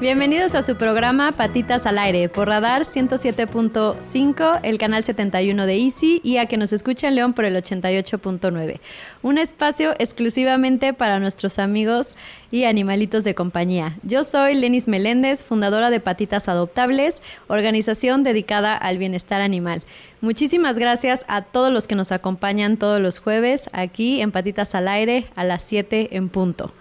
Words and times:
Bienvenidos 0.00 0.54
a 0.54 0.62
su 0.62 0.76
programa 0.76 1.32
Patitas 1.32 1.84
al 1.84 1.98
Aire 1.98 2.28
por 2.28 2.46
Radar 2.46 2.84
107.5, 2.84 4.60
el 4.62 4.78
canal 4.78 5.02
71 5.02 5.66
de 5.66 5.74
Easy 5.74 6.20
y 6.22 6.36
a 6.36 6.46
que 6.46 6.56
nos 6.56 6.72
escucha 6.72 7.08
en 7.08 7.16
León 7.16 7.32
por 7.32 7.44
el 7.44 7.56
88.9. 7.56 8.78
Un 9.22 9.38
espacio 9.38 9.96
exclusivamente 9.98 10.94
para 10.94 11.18
nuestros 11.18 11.58
amigos 11.58 12.14
y 12.52 12.62
animalitos 12.62 13.24
de 13.24 13.34
compañía. 13.34 13.96
Yo 14.04 14.22
soy 14.22 14.54
Lenis 14.54 14.86
Meléndez, 14.86 15.42
fundadora 15.42 15.90
de 15.90 15.98
Patitas 15.98 16.48
Adoptables, 16.48 17.20
organización 17.48 18.22
dedicada 18.22 18.76
al 18.76 18.98
bienestar 18.98 19.40
animal. 19.40 19.82
Muchísimas 20.20 20.78
gracias 20.78 21.24
a 21.26 21.42
todos 21.42 21.72
los 21.72 21.88
que 21.88 21.96
nos 21.96 22.12
acompañan 22.12 22.76
todos 22.76 23.00
los 23.00 23.18
jueves 23.18 23.68
aquí 23.72 24.20
en 24.20 24.30
Patitas 24.30 24.76
al 24.76 24.86
Aire 24.86 25.26
a 25.34 25.42
las 25.42 25.64
7 25.64 26.16
en 26.16 26.28
punto. 26.28 26.72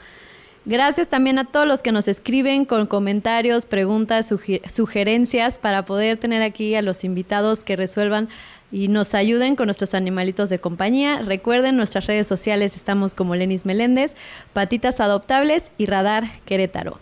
Gracias 0.69 1.07
también 1.07 1.39
a 1.39 1.45
todos 1.45 1.65
los 1.65 1.81
que 1.81 1.93
nos 1.93 2.09
escriben 2.09 2.65
con 2.65 2.87
comentarios, 2.87 3.63
preguntas, 3.63 4.33
sugerencias 4.67 5.59
para 5.59 5.85
poder 5.85 6.17
tener 6.17 6.41
aquí 6.41 6.75
a 6.75 6.81
los 6.81 7.05
invitados 7.05 7.63
que 7.63 7.77
resuelvan 7.77 8.27
y 8.69 8.89
nos 8.89 9.13
ayuden 9.13 9.55
con 9.55 9.67
nuestros 9.67 9.93
animalitos 9.93 10.49
de 10.49 10.59
compañía. 10.59 11.21
Recuerden, 11.21 11.77
nuestras 11.77 12.05
redes 12.05 12.27
sociales 12.27 12.75
estamos 12.75 13.15
como 13.15 13.33
Lenis 13.37 13.65
Meléndez, 13.65 14.17
Patitas 14.51 14.99
Adoptables 14.99 15.71
y 15.77 15.85
Radar 15.85 16.41
Querétaro. 16.43 16.99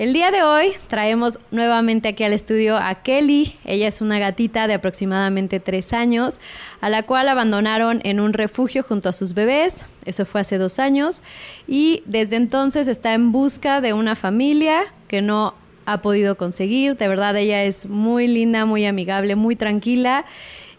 El 0.00 0.14
día 0.14 0.30
de 0.30 0.42
hoy 0.42 0.72
traemos 0.88 1.38
nuevamente 1.50 2.08
aquí 2.08 2.24
al 2.24 2.32
estudio 2.32 2.78
a 2.78 2.94
Kelly. 3.02 3.58
Ella 3.66 3.86
es 3.86 4.00
una 4.00 4.18
gatita 4.18 4.66
de 4.66 4.72
aproximadamente 4.72 5.60
tres 5.60 5.92
años, 5.92 6.40
a 6.80 6.88
la 6.88 7.02
cual 7.02 7.28
abandonaron 7.28 8.00
en 8.04 8.18
un 8.18 8.32
refugio 8.32 8.82
junto 8.82 9.10
a 9.10 9.12
sus 9.12 9.34
bebés. 9.34 9.84
Eso 10.06 10.24
fue 10.24 10.40
hace 10.40 10.56
dos 10.56 10.78
años. 10.78 11.20
Y 11.68 12.02
desde 12.06 12.36
entonces 12.36 12.88
está 12.88 13.12
en 13.12 13.30
busca 13.30 13.82
de 13.82 13.92
una 13.92 14.16
familia 14.16 14.84
que 15.06 15.20
no 15.20 15.52
ha 15.84 16.00
podido 16.00 16.34
conseguir. 16.38 16.96
De 16.96 17.06
verdad, 17.06 17.36
ella 17.36 17.62
es 17.64 17.84
muy 17.84 18.26
linda, 18.26 18.64
muy 18.64 18.86
amigable, 18.86 19.36
muy 19.36 19.54
tranquila. 19.54 20.24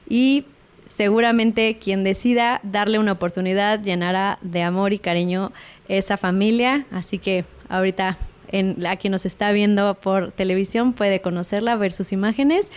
Y 0.09 0.45
seguramente 0.87 1.77
quien 1.77 2.03
decida 2.03 2.59
darle 2.63 2.97
una 2.97 3.11
oportunidad 3.11 3.83
llenará 3.83 4.39
de 4.41 4.63
amor 4.63 4.93
y 4.93 4.97
cariño 4.97 5.51
esa 5.87 6.17
familia. 6.17 6.87
Así 6.89 7.19
que 7.19 7.45
ahorita 7.69 8.17
en, 8.51 8.85
a 8.85 8.95
quien 8.95 9.11
nos 9.11 9.25
está 9.25 9.51
viendo 9.51 9.95
por 9.95 10.31
televisión 10.31 10.93
puede 10.93 11.21
conocerla, 11.21 11.75
ver 11.75 11.91
sus 11.91 12.11
imágenes 12.11 12.71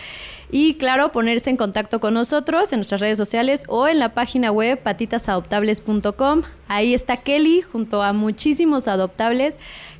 y 0.51 0.75
claro, 0.75 1.11
ponerse 1.11 1.49
en 1.49 1.57
contacto 1.57 1.99
con 1.99 2.13
nosotros 2.13 2.71
en 2.71 2.79
nuestras 2.79 3.01
redes 3.01 3.17
sociales 3.17 3.63
o 3.67 3.87
en 3.87 3.99
la 3.99 4.13
página 4.13 4.51
web 4.51 4.79
patitasadoptables.com. 4.81 6.43
Ahí 6.67 6.93
está 6.93 7.17
Kelly 7.17 7.61
junto 7.61 8.03
a 8.03 8.13
muchísimos 8.13 8.87
adoptables 8.87 9.57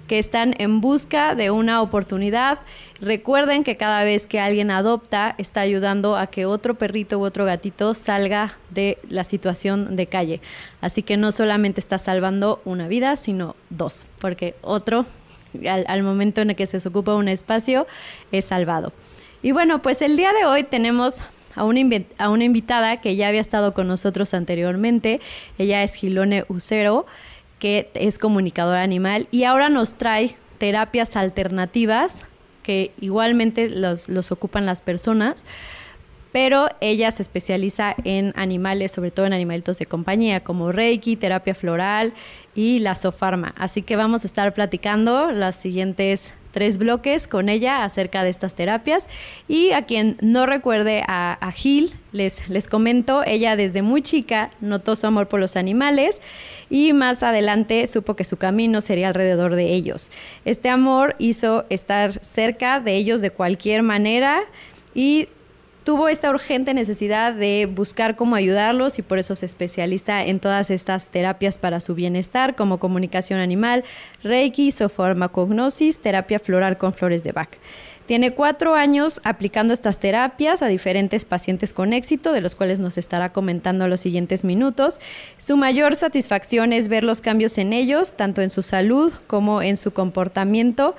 que 0.08 0.20
están 0.20 0.54
en 0.60 0.82
busca 0.82 1.36
de 1.36 1.52
una 1.52 1.82
oportunidad. 1.82 2.60
Recuerden 3.02 3.64
que 3.64 3.76
cada 3.76 4.04
vez 4.04 4.28
que 4.28 4.40
alguien 4.40 4.72
adopta 4.72 5.36
está 5.38 5.62
ayudando 5.62 6.16
a 6.16 6.28
que 6.28 6.46
otro 6.46 6.76
perrito 6.76 7.20
u 7.20 7.24
otro 7.24 7.46
gatito 7.46 7.94
salga 7.94 8.58
de 8.70 8.98
la 9.10 9.24
situación 9.24 9.96
de 9.96 10.08
calle. 10.08 10.42
Así 10.82 11.04
que 11.04 11.18
no 11.18 11.32
solamente 11.32 11.80
está 11.80 11.98
salvando 11.98 12.62
una 12.66 12.88
vida, 12.88 13.16
sino 13.16 13.56
dos, 13.70 14.06
porque 14.20 14.56
otro 14.62 15.06
al, 15.68 16.04
momento 16.04 16.42
en 16.42 16.52
el 16.52 16.56
que 16.56 16.68
se 16.68 16.86
ocupa 16.88 17.16
un 17.16 17.28
espacio 17.28 17.88
es 18.32 18.46
salvado. 18.46 18.94
Y 19.42 19.52
bueno, 19.52 19.82
pues 19.82 20.02
el 20.02 20.18
día 20.18 20.32
de 20.34 20.46
hoy 20.46 20.64
tenemos 20.64 21.24
a 21.56 21.64
una, 21.64 21.82
a 22.18 22.30
una 22.30 22.44
invitada 22.44 23.02
que 23.02 23.16
ya 23.16 23.28
había 23.28 23.42
estado 23.42 23.74
con 23.74 23.88
nosotros 23.88 24.34
anteriormente. 24.34 25.22
Ella 25.58 25.84
es 25.84 25.94
Gilone 25.94 26.46
Ucero, 26.48 27.06
que 27.60 27.90
es 27.94 28.20
comunicadora 28.20 28.82
animal 28.82 29.28
y 29.32 29.44
ahora 29.44 29.70
nos 29.70 29.96
trae 29.96 30.36
terapias 30.58 31.16
alternativas 31.16 32.26
que 32.64 32.92
igualmente 33.00 33.70
los, 33.70 34.10
los 34.10 34.32
ocupan 34.32 34.66
las 34.66 34.82
personas 34.82 35.46
pero 36.36 36.68
ella 36.82 37.12
se 37.12 37.22
especializa 37.22 37.96
en 38.04 38.34
animales, 38.36 38.92
sobre 38.92 39.10
todo 39.10 39.26
en 39.26 39.32
animalitos 39.32 39.80
de 39.80 39.86
compañía, 39.86 40.42
como 40.42 40.74
Reiki, 40.74 41.16
terapia 41.16 41.56
floral 41.56 42.12
y 42.54 42.80
la 42.80 42.94
Sofarma. 42.96 43.56
Así 43.58 43.84
que 43.84 43.96
vamos 43.96 44.26
a 44.26 44.28
estar 44.28 44.54
platicando 44.54 45.32
los 45.32 45.56
siguientes 45.56 46.34
tres 46.52 46.78
bloques 46.78 47.30
con 47.30 47.48
ella 47.48 47.86
acerca 47.86 48.26
de 48.26 48.32
estas 48.32 48.54
terapias. 48.54 49.08
Y 49.48 49.72
a 49.72 49.84
quien 49.84 50.18
no 50.20 50.46
recuerde 50.46 51.06
a, 51.08 51.38
a, 51.40 51.54
Gil, 51.54 51.94
les, 52.12 52.50
les 52.50 52.68
comento, 52.68 53.24
ella 53.26 53.56
desde 53.56 53.82
muy 53.82 54.02
chica 54.02 54.50
notó 54.60 54.98
su 54.98 55.08
amor 55.08 55.30
por 55.30 55.40
los 55.40 55.56
animales 55.56 56.22
y 56.70 56.92
más 56.92 57.24
adelante 57.24 57.88
supo 57.88 58.18
que 58.18 58.26
su 58.26 58.36
camino 58.36 58.82
sería 58.82 59.08
alrededor 59.08 59.56
de 59.56 59.74
ellos. 59.74 60.12
Este 60.44 60.68
amor 60.68 61.16
hizo 61.18 61.64
estar 61.70 62.22
cerca 62.26 62.82
de 62.82 62.98
ellos 62.98 63.22
de 63.22 63.30
cualquier 63.30 63.84
manera 63.84 64.42
y 64.94 65.30
tuvo 65.86 66.10
esta 66.10 66.32
urgente 66.32 66.74
necesidad 66.74 67.32
de 67.32 67.70
buscar 67.72 68.16
cómo 68.16 68.36
ayudarlos 68.36 68.98
y 68.98 69.04
por 69.04 69.20
eso 69.20 69.36
se 69.36 69.46
especializa 69.46 70.26
en 70.26 70.40
todas 70.40 70.72
estas 70.72 71.08
terapias 71.10 71.60
para 71.60 71.80
su 71.80 71.94
bienestar, 71.94 72.56
como 72.56 72.80
comunicación 72.80 73.40
animal, 73.40 73.86
Reiki, 74.24 74.72
soformacognosis, 74.72 76.00
terapia 76.00 76.40
floral 76.40 76.80
con 76.80 76.92
flores 76.92 77.24
de 77.24 77.32
Bach. 77.32 77.50
Tiene 78.08 78.34
cuatro 78.34 78.76
años 78.76 79.22
aplicando 79.24 79.74
estas 79.74 80.00
terapias 80.00 80.62
a 80.62 80.68
diferentes 80.68 81.24
pacientes 81.24 81.72
con 81.72 81.94
éxito, 81.94 82.34
de 82.34 82.42
los 82.42 82.56
cuales 82.56 82.80
nos 82.80 82.98
estará 82.98 83.32
comentando 83.32 83.88
los 83.88 84.00
siguientes 84.00 84.44
minutos. 84.44 85.00
Su 85.38 85.56
mayor 85.56 85.96
satisfacción 85.96 86.74
es 86.74 86.88
ver 86.88 87.04
los 87.04 87.22
cambios 87.22 87.58
en 87.58 87.74
ellos, 87.74 88.14
tanto 88.14 88.42
en 88.42 88.50
su 88.50 88.62
salud 88.62 89.14
como 89.28 89.62
en 89.62 89.78
su 89.78 89.92
comportamiento, 89.92 90.96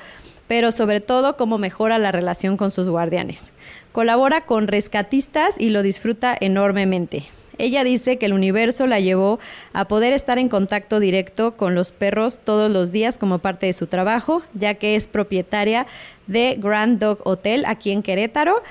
pero 0.48 0.72
sobre 0.72 1.00
todo 1.00 1.36
cómo 1.36 1.58
mejora 1.58 1.98
la 1.98 2.12
relación 2.12 2.56
con 2.56 2.70
sus 2.70 2.88
guardianes. 2.88 3.52
Colabora 3.92 4.42
con 4.42 4.68
rescatistas 4.68 5.54
y 5.58 5.70
lo 5.70 5.82
disfruta 5.82 6.36
enormemente. 6.38 7.24
Ella 7.58 7.84
dice 7.84 8.18
que 8.18 8.26
el 8.26 8.34
universo 8.34 8.86
la 8.86 9.00
llevó 9.00 9.38
a 9.72 9.86
poder 9.86 10.12
estar 10.12 10.38
en 10.38 10.48
contacto 10.48 11.00
directo 11.00 11.56
con 11.56 11.74
los 11.74 11.90
perros 11.90 12.38
todos 12.44 12.70
los 12.70 12.92
días 12.92 13.16
como 13.16 13.38
parte 13.38 13.66
de 13.66 13.72
su 13.72 13.86
trabajo, 13.86 14.42
ya 14.52 14.74
que 14.74 14.94
es 14.94 15.06
propietaria 15.06 15.86
de 16.26 16.56
Grand 16.58 16.98
Dog 16.98 17.20
Hotel 17.24 17.64
aquí 17.66 17.92
en 17.92 18.02
Querétaro, 18.02 18.62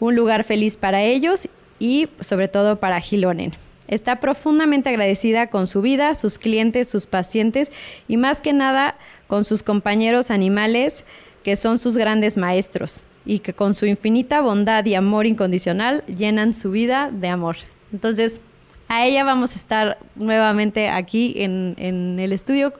un 0.00 0.16
lugar 0.16 0.44
feliz 0.44 0.76
para 0.76 1.02
ellos 1.02 1.48
y 1.78 2.08
sobre 2.20 2.48
todo 2.48 2.76
para 2.76 3.00
Gilonen. 3.00 3.54
Está 3.88 4.16
profundamente 4.18 4.88
agradecida 4.88 5.46
con 5.46 5.68
su 5.68 5.80
vida, 5.80 6.14
sus 6.16 6.38
clientes, 6.38 6.88
sus 6.88 7.06
pacientes 7.06 7.70
y 8.08 8.16
más 8.16 8.40
que 8.40 8.52
nada 8.52 8.96
con 9.26 9.44
sus 9.44 9.62
compañeros 9.62 10.30
animales 10.30 11.04
que 11.42 11.56
son 11.56 11.78
sus 11.78 11.96
grandes 11.96 12.36
maestros 12.36 13.04
y 13.24 13.40
que 13.40 13.52
con 13.52 13.74
su 13.74 13.86
infinita 13.86 14.40
bondad 14.40 14.84
y 14.84 14.94
amor 14.94 15.26
incondicional 15.26 16.04
llenan 16.06 16.54
su 16.54 16.70
vida 16.70 17.10
de 17.12 17.28
amor. 17.28 17.56
Entonces, 17.92 18.40
a 18.88 19.04
ella 19.04 19.24
vamos 19.24 19.52
a 19.52 19.56
estar 19.56 19.98
nuevamente 20.14 20.88
aquí 20.88 21.34
en, 21.36 21.74
en 21.78 22.18
el 22.20 22.32
estudio 22.32 22.72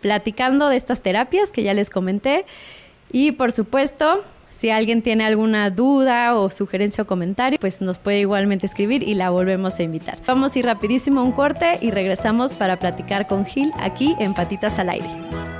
platicando 0.00 0.68
de 0.68 0.76
estas 0.76 1.00
terapias 1.00 1.50
que 1.50 1.62
ya 1.62 1.72
les 1.72 1.88
comenté. 1.88 2.44
Y 3.10 3.32
por 3.32 3.52
supuesto, 3.52 4.22
si 4.50 4.70
alguien 4.70 5.02
tiene 5.02 5.24
alguna 5.24 5.70
duda 5.70 6.34
o 6.34 6.50
sugerencia 6.50 7.02
o 7.02 7.06
comentario, 7.06 7.58
pues 7.58 7.80
nos 7.80 7.98
puede 7.98 8.20
igualmente 8.20 8.66
escribir 8.66 9.02
y 9.02 9.14
la 9.14 9.30
volvemos 9.30 9.78
a 9.78 9.82
invitar. 9.82 10.18
Vamos 10.26 10.54
a 10.54 10.58
ir 10.58 10.66
rapidísimo 10.66 11.20
a 11.20 11.24
un 11.24 11.32
corte 11.32 11.78
y 11.80 11.90
regresamos 11.90 12.52
para 12.52 12.78
platicar 12.78 13.26
con 13.26 13.44
Gil 13.46 13.72
aquí 13.80 14.14
en 14.18 14.34
Patitas 14.34 14.78
al 14.78 14.90
Aire. 14.90 15.53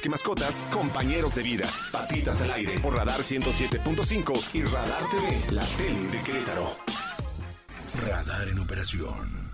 Que 0.00 0.08
mascotas, 0.08 0.64
compañeros 0.70 1.34
de 1.34 1.42
vidas. 1.42 1.88
Patitas 1.90 2.40
al 2.42 2.52
aire 2.52 2.78
por 2.80 2.94
Radar 2.94 3.20
107.5 3.20 4.54
y 4.54 4.62
Radar 4.62 5.08
TV, 5.08 5.52
la 5.52 5.64
tele 5.64 6.06
de 6.10 6.22
Querétaro. 6.22 6.72
Radar 8.06 8.48
en 8.48 8.58
operación. 8.58 9.48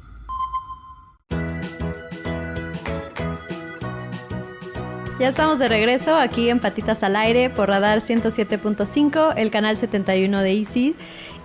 Ya 5.20 5.28
estamos 5.28 5.60
de 5.60 5.68
regreso 5.68 6.16
aquí 6.16 6.50
en 6.50 6.58
Patitas 6.58 7.04
al 7.04 7.14
Aire 7.14 7.48
por 7.48 7.68
Radar 7.68 8.00
107.5, 8.00 9.34
el 9.36 9.52
canal 9.52 9.78
71 9.78 10.40
de 10.40 10.52
Easy 10.52 10.96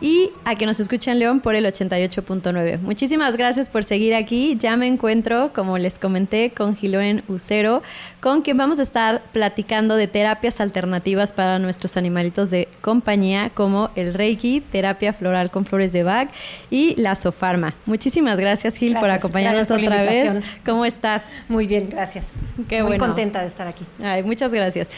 y 0.02 0.32
a 0.46 0.56
que 0.56 0.66
nos 0.66 0.80
escuchen 0.80 1.20
León 1.20 1.40
por 1.40 1.56
el 1.56 1.66
88.9. 1.66 2.80
Muchísimas 2.80 3.36
gracias 3.36 3.70
por 3.70 3.84
seguir 3.84 4.16
aquí. 4.16 4.56
Ya 4.58 4.78
me 4.78 4.88
encuentro, 4.88 5.52
como 5.54 5.78
les 5.78 6.00
comenté, 6.00 6.52
con 6.52 6.76
Giloen 6.76 7.24
Ucero, 7.28 7.82
con 8.22 8.42
quien 8.42 8.58
vamos 8.58 8.80
a 8.80 8.84
estar 8.84 9.22
platicando 9.32 9.96
de 9.96 10.08
terapias 10.08 10.62
alternativas 10.62 11.34
para 11.34 11.60
nuestros 11.60 11.98
animalitos 11.98 12.50
de 12.50 12.68
compañía, 12.82 13.52
como 13.54 13.90
el 13.96 14.14
Reiki, 14.14 14.62
terapia 14.62 15.14
floral 15.14 15.52
con 15.52 15.66
flores 15.66 15.92
de 15.92 16.04
Bach 16.04 16.30
y 16.70 16.96
la 16.96 17.16
Sofarma. 17.16 17.76
Muchísimas 17.86 18.38
gracias, 18.40 18.78
Gil, 18.78 18.96
por 18.98 19.10
acompañarnos 19.10 19.70
otra 19.70 20.02
vez. 20.02 20.44
¿Cómo 20.66 20.86
estás? 20.86 21.24
Muy 21.48 21.68
bien, 21.68 21.90
gracias. 21.90 22.26
Qué 22.68 22.84
Muy 22.84 22.98
contenta 22.98 23.42
de 23.42 23.48
estar 23.48 23.68
aquí. 23.68 23.86
Ay, 24.02 24.24
muchas 24.24 24.54
gracias. 24.54 24.90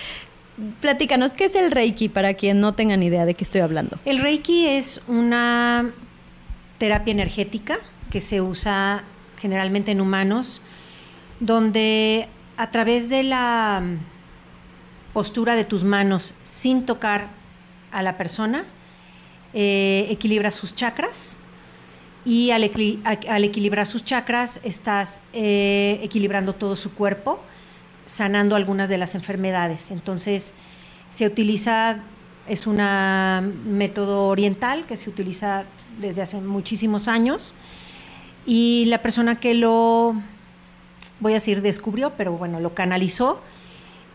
Platícanos, 0.79 1.33
¿qué 1.33 1.45
es 1.45 1.55
el 1.55 1.71
Reiki 1.71 2.09
para 2.09 2.33
quien 2.33 2.59
no 2.59 2.73
tenga 2.73 2.97
ni 2.97 3.07
idea 3.07 3.25
de 3.25 3.33
qué 3.33 3.43
estoy 3.43 3.61
hablando? 3.61 3.97
El 4.05 4.19
Reiki 4.19 4.67
es 4.67 5.01
una 5.07 5.91
terapia 6.77 7.11
energética 7.11 7.79
que 8.09 8.21
se 8.21 8.41
usa 8.41 9.03
generalmente 9.39 9.91
en 9.91 10.01
humanos, 10.01 10.61
donde 11.39 12.27
a 12.57 12.69
través 12.69 13.09
de 13.09 13.23
la 13.23 13.81
postura 15.13 15.55
de 15.55 15.63
tus 15.63 15.83
manos 15.83 16.35
sin 16.43 16.85
tocar 16.85 17.29
a 17.91 18.03
la 18.03 18.17
persona, 18.17 18.65
eh, 19.53 20.07
equilibras 20.09 20.55
sus 20.55 20.75
chakras 20.75 21.37
y 22.23 22.51
al, 22.51 22.63
equilibrar 22.63 23.85
sus 23.85 24.05
chakras 24.05 24.61
estás 24.63 25.21
eh, 25.33 25.99
equilibrando 26.03 26.53
todo 26.53 26.75
su 26.75 26.93
cuerpo 26.93 27.41
sanando 28.11 28.57
algunas 28.57 28.89
de 28.89 28.97
las 28.97 29.15
enfermedades. 29.15 29.89
Entonces, 29.89 30.53
se 31.09 31.25
utiliza, 31.25 31.99
es 32.45 32.67
un 32.67 32.75
método 33.65 34.27
oriental 34.27 34.85
que 34.85 34.97
se 34.97 35.09
utiliza 35.09 35.63
desde 35.97 36.21
hace 36.21 36.41
muchísimos 36.41 37.07
años 37.07 37.55
y 38.45 38.83
la 38.87 39.01
persona 39.01 39.39
que 39.39 39.53
lo, 39.53 40.13
voy 41.21 41.31
a 41.31 41.35
decir 41.35 41.61
descubrió, 41.61 42.11
pero 42.17 42.33
bueno, 42.33 42.59
lo 42.59 42.73
canalizó, 42.73 43.41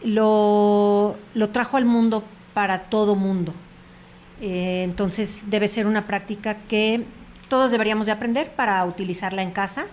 lo, 0.05 1.17
lo 1.33 1.49
trajo 1.49 1.79
al 1.79 1.87
mundo 1.87 2.23
para 2.53 2.83
todo 2.83 3.15
mundo. 3.15 3.55
Eh, 4.43 4.83
entonces 4.85 5.45
debe 5.49 5.69
ser 5.69 5.87
una 5.87 6.07
práctica 6.07 6.59
que 6.69 7.05
todos 7.49 7.71
deberíamos 7.71 8.05
de 8.05 8.13
aprender 8.13 8.51
para 8.51 8.85
utilizarla 8.85 9.41
en 9.41 9.53
casa 9.53 9.87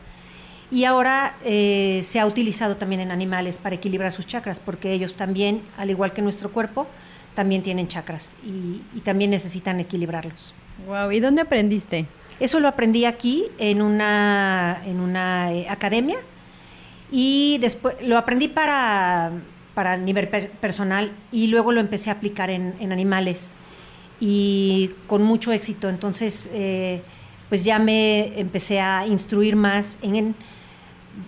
y 0.74 0.86
ahora 0.86 1.36
eh, 1.46 2.02
se 2.04 2.20
ha 2.20 2.26
utilizado 2.26 2.78
también 2.78 3.00
en 3.00 3.12
animales 3.12 3.60
para 3.60 3.76
equilibrar 3.76 4.12
sus 4.12 4.26
chakras, 4.26 4.60
porque 4.60 4.92
ellos 4.92 5.14
también, 5.14 5.62
al 5.78 5.92
igual 5.92 6.14
que 6.14 6.24
nuestro 6.24 6.52
cuerpo, 6.52 6.88
también 7.36 7.62
tienen 7.62 7.88
chakras 7.88 8.36
y, 8.44 8.82
también 9.02 9.30
necesitan 9.30 9.80
equilibrarlos. 9.80 10.56
Wow, 10.88 11.12
¿y 11.12 11.20
dónde 11.20 11.44
aprendiste? 11.44 12.08
Eso 12.40 12.60
lo 12.60 12.68
aprendí 12.68 13.06
aquí 13.06 13.46
en 13.60 13.84
una, 13.84 14.82
en 14.84 15.00
una 15.00 15.54
eh, 15.54 15.68
academia 15.70 16.18
y 17.12 17.60
después 17.62 17.96
lo 18.02 18.18
aprendí 18.18 18.48
para, 18.48 19.32
para 19.76 19.96
nivel 19.96 20.28
personal 20.28 21.12
y 21.32 21.48
luego 21.48 21.72
lo 21.72 21.82
empecé 21.82 22.10
a 22.10 22.14
aplicar 22.14 22.50
en, 22.50 22.74
en 22.80 22.92
animales 22.92 23.54
y 24.20 24.90
con 25.06 25.22
mucho 25.22 25.52
éxito. 25.52 25.88
Entonces, 25.88 26.50
eh, 26.52 27.04
pues 27.50 27.64
ya 27.64 27.78
me 27.78 28.40
empecé 28.40 28.80
a 28.80 29.06
instruir 29.06 29.56
más 29.56 30.00
en 30.02 30.34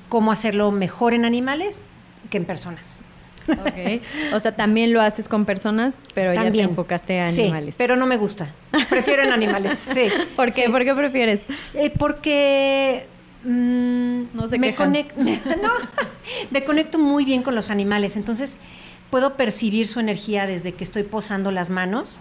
cómo 0.09 0.31
hacerlo 0.31 0.71
mejor 0.71 1.13
en 1.13 1.25
animales 1.25 1.81
que 2.29 2.37
en 2.37 2.45
personas. 2.45 2.99
Okay. 3.47 4.01
O 4.33 4.39
sea, 4.39 4.55
también 4.55 4.91
lo 4.91 5.01
haces 5.01 5.27
con 5.27 5.45
personas, 5.45 5.97
pero 6.13 6.33
ya 6.33 6.51
te 6.51 6.61
enfocaste 6.61 7.19
a 7.19 7.27
animales. 7.27 7.75
Sí, 7.75 7.77
pero 7.77 7.95
no 7.95 8.07
me 8.07 8.17
gusta. 8.17 8.49
Prefiero 8.89 9.23
en 9.23 9.31
animales, 9.31 9.77
sí. 9.93 10.07
¿Por 10.35 10.51
qué? 10.51 10.69
¿Por 10.69 10.83
qué 10.83 10.95
prefieres? 10.95 11.41
Eh, 11.75 11.91
porque 11.95 13.05
mm, 13.43 14.23
no 14.33 14.47
sé 14.47 14.57
me, 14.57 14.73
conecto, 14.73 15.15
no, 15.21 15.71
me 16.49 16.63
conecto 16.63 16.97
muy 16.97 17.23
bien 17.23 17.43
con 17.43 17.53
los 17.53 17.69
animales. 17.69 18.15
Entonces, 18.15 18.57
puedo 19.11 19.35
percibir 19.35 19.87
su 19.87 19.99
energía 19.99 20.47
desde 20.47 20.73
que 20.73 20.83
estoy 20.83 21.03
posando 21.03 21.51
las 21.51 21.69
manos. 21.69 22.19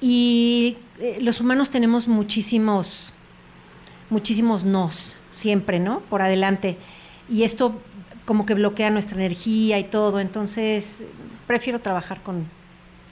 Y 0.00 0.78
eh, 0.98 1.18
los 1.20 1.40
humanos 1.40 1.70
tenemos 1.70 2.08
muchísimos, 2.08 3.12
muchísimos 4.10 4.64
nos 4.64 5.16
siempre, 5.34 5.78
¿no? 5.78 6.00
Por 6.08 6.22
adelante. 6.22 6.78
Y 7.28 7.42
esto 7.42 7.74
como 8.24 8.46
que 8.46 8.54
bloquea 8.54 8.90
nuestra 8.90 9.16
energía 9.16 9.78
y 9.78 9.84
todo, 9.84 10.20
entonces 10.20 11.04
prefiero 11.46 11.78
trabajar 11.78 12.22
con, 12.22 12.46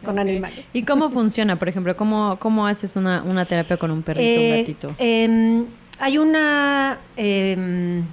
con 0.05 0.19
animales. 0.19 0.65
¿Y 0.73 0.85
cómo 0.85 1.11
funciona, 1.11 1.57
por 1.57 1.69
ejemplo? 1.69 1.97
¿Cómo, 1.97 2.39
cómo 2.39 2.67
haces 2.67 2.97
una, 2.97 3.23
una 3.23 3.45
terapia 3.45 3.77
con 3.77 3.91
un 3.91 4.03
perrito, 4.03 4.41
un 4.41 4.47
eh, 4.47 4.59
gatito? 4.59 4.95
Em, 4.99 5.67
hay 5.99 6.19
una, 6.19 6.99
em, 7.17 8.05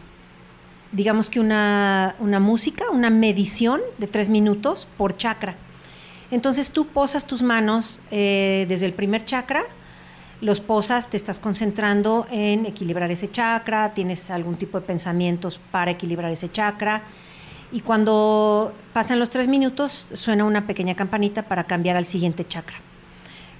digamos 0.91 1.29
que 1.29 1.39
una, 1.39 2.15
una 2.19 2.39
música, 2.39 2.89
una 2.91 3.09
medición 3.09 3.79
de 3.97 4.07
tres 4.07 4.27
minutos 4.29 4.87
por 4.97 5.15
chakra. 5.15 5.55
Entonces 6.31 6.71
tú 6.71 6.85
posas 6.87 7.25
tus 7.25 7.41
manos 7.41 7.99
eh, 8.11 8.65
desde 8.67 8.85
el 8.85 8.93
primer 8.93 9.23
chakra 9.25 9.63
los 10.41 10.61
posas, 10.61 11.09
te 11.09 11.17
estás 11.17 11.39
concentrando 11.39 12.25
en 12.31 12.65
equilibrar 12.65 13.11
ese 13.11 13.29
chakra, 13.29 13.93
tienes 13.93 14.29
algún 14.29 14.55
tipo 14.55 14.79
de 14.79 14.85
pensamientos 14.85 15.59
para 15.71 15.91
equilibrar 15.91 16.31
ese 16.31 16.49
chakra. 16.49 17.03
Y 17.71 17.81
cuando 17.81 18.73
pasan 18.93 19.19
los 19.19 19.29
tres 19.29 19.47
minutos, 19.47 20.07
suena 20.13 20.45
una 20.45 20.65
pequeña 20.65 20.95
campanita 20.95 21.43
para 21.43 21.65
cambiar 21.65 21.97
al 21.97 22.05
siguiente 22.05 22.47
chakra. 22.47 22.77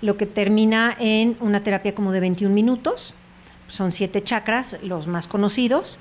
Lo 0.01 0.17
que 0.17 0.25
termina 0.25 0.95
en 0.99 1.35
una 1.41 1.61
terapia 1.61 1.93
como 1.93 2.11
de 2.11 2.21
21 2.21 2.53
minutos. 2.53 3.13
Son 3.67 3.91
siete 3.91 4.23
chakras, 4.23 4.79
los 4.81 5.05
más 5.05 5.27
conocidos. 5.27 5.99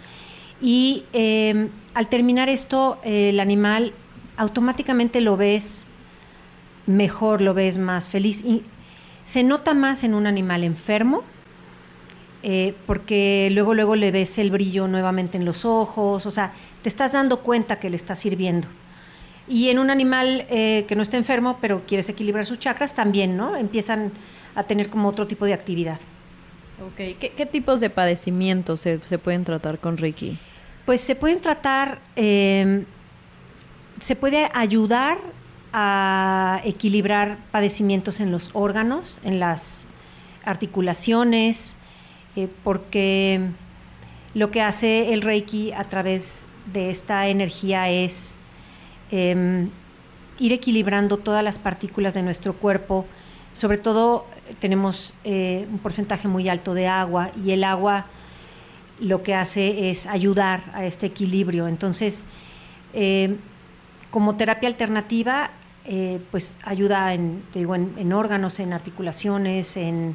Y 0.63 1.05
eh, 1.13 1.69
al 1.95 2.09
terminar 2.09 2.49
esto, 2.49 2.99
el 3.03 3.41
animal 3.41 3.93
automáticamente 4.37 5.21
lo 5.21 5.37
ves 5.37 5.87
mejor, 6.87 7.41
lo 7.41 7.53
ves 7.53 7.77
más 7.79 8.09
feliz. 8.09 8.41
Y 8.45 8.63
se 9.29 9.43
nota 9.43 9.75
más 9.75 10.05
en 10.05 10.15
un 10.15 10.27
animal 10.27 10.65
enfermo, 10.65 11.23
eh, 12.43 12.75
porque 12.87 13.51
luego, 13.53 13.75
luego 13.75 13.95
le 13.95 14.11
ves 14.11 14.39
el 14.39 14.51
brillo 14.51 14.89
nuevamente 14.89 15.37
en 15.37 15.45
los 15.45 15.67
ojos, 15.67 16.25
o 16.25 16.31
sea, 16.31 16.55
te 16.81 16.89
estás 16.89 17.13
dando 17.13 17.41
cuenta 17.41 17.79
que 17.79 17.91
le 17.91 17.97
está 17.97 18.15
sirviendo. 18.15 18.69
Y 19.47 19.69
en 19.69 19.81
un 19.81 19.91
animal 19.91 20.47
eh, 20.49 20.87
que 20.89 20.97
no 20.97 21.03
está 21.03 21.19
enfermo, 21.19 21.59
pero 21.61 21.83
quieres 21.87 22.09
equilibrar 22.09 22.47
sus 22.47 22.59
chakras, 22.59 22.95
también, 22.95 23.37
¿no? 23.37 23.55
Empiezan 23.55 24.13
a 24.55 24.63
tener 24.63 24.89
como 24.89 25.11
otro 25.11 25.27
tipo 25.27 25.45
de 25.45 25.53
actividad. 25.53 26.01
Ok, 26.87 27.19
¿qué, 27.19 27.47
tipos 27.47 27.81
de 27.81 27.91
padecimientos 27.91 28.81
se, 28.81 28.99
pueden 29.19 29.45
tratar 29.45 29.79
con 29.79 29.99
Reiki? 29.99 30.39
Pues 30.87 31.03
se 31.03 31.15
pueden 31.15 31.43
tratar, 31.43 31.99
eh, 32.17 32.85
se 34.01 34.17
puede 34.17 34.49
ayudar 34.55 35.19
a 35.73 36.61
equilibrar 36.65 37.39
padecimientos 37.51 38.21
en 38.21 38.33
los 38.33 38.51
órganos, 38.55 39.21
en 39.25 39.41
las 39.41 39.87
articulaciones, 40.45 41.77
eh, 42.37 42.49
porque 42.65 43.41
lo 44.35 44.51
que 44.51 44.63
hace 44.63 45.13
el 45.13 45.23
Reiki 45.23 45.73
a 45.73 45.85
través 45.85 46.47
de 46.73 46.91
esta 46.91 47.29
energía 47.29 47.91
es 47.91 48.37
em, 49.11 49.71
ir 50.39 50.53
equilibrando 50.53 51.17
todas 51.17 51.43
las 51.43 51.59
partículas 51.59 52.15
de 52.15 52.23
nuestro 52.23 52.55
cuerpo. 52.55 53.07
Sobre 53.53 53.79
todo 53.79 54.27
tenemos 54.61 55.15
eh, 55.25 55.67
un 55.71 55.79
porcentaje 55.79 56.29
muy 56.29 56.49
alto 56.49 56.75
de 56.75 56.87
agua 56.87 57.31
y 57.45 57.51
el 57.53 57.65
agua 57.65 58.07
lo 59.01 59.23
que 59.23 59.35
hace 59.35 59.91
es 59.91 60.07
ayudar 60.07 60.63
a 60.75 60.85
este 60.85 61.07
equilibrio. 61.07 61.69
Entonces, 61.69 62.27
em, 62.93 63.39
como 64.11 64.37
terapia 64.37 64.69
alternativa, 64.69 65.51
eh, 65.91 66.21
pues 66.31 66.55
ayuda 66.65 67.15
en, 67.15 67.43
digo, 67.55 67.75
en, 67.75 68.13
órganos, 68.13 68.61
en 68.61 68.75
articulaciones, 68.75 69.79
en, 69.79 70.15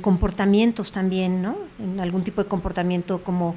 comportamientos 0.00 0.92
también, 0.92 1.42
¿no? 1.42 1.56
En 1.80 1.98
algún 1.98 2.22
tipo 2.22 2.42
de 2.42 2.48
comportamiento 2.48 3.22
como 3.24 3.56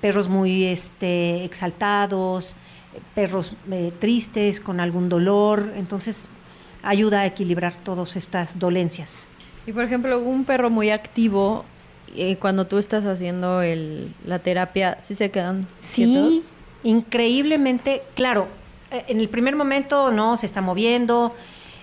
perros 0.00 0.28
muy 0.28 0.64
este, 0.64 1.44
exaltados, 1.44 2.56
perros 3.14 3.52
eh, 3.70 3.92
tristes, 3.98 4.60
con 4.60 4.80
algún 4.80 5.10
dolor. 5.10 5.74
Entonces, 5.76 6.26
ayuda 6.82 7.20
a 7.20 7.26
equilibrar 7.26 7.74
todas 7.74 8.16
estas 8.16 8.58
dolencias. 8.58 9.26
Y 9.66 9.72
por 9.72 9.84
ejemplo, 9.84 10.20
un 10.20 10.44
perro 10.44 10.70
muy 10.70 10.88
activo, 10.88 11.66
eh, 12.16 12.36
cuando 12.36 12.66
tú 12.66 12.78
estás 12.78 13.04
haciendo 13.04 13.60
la 14.24 14.38
terapia, 14.38 15.00
¿sí 15.00 15.14
se 15.14 15.30
quedan 15.30 15.68
Sí, 15.80 16.42
increíblemente, 16.82 18.02
claro, 18.14 18.48
en 18.90 19.20
el 19.20 19.28
primer 19.28 19.56
momento 19.56 20.10
no, 20.10 20.36
se 20.36 20.46
está 20.46 20.60
moviendo, 20.60 21.34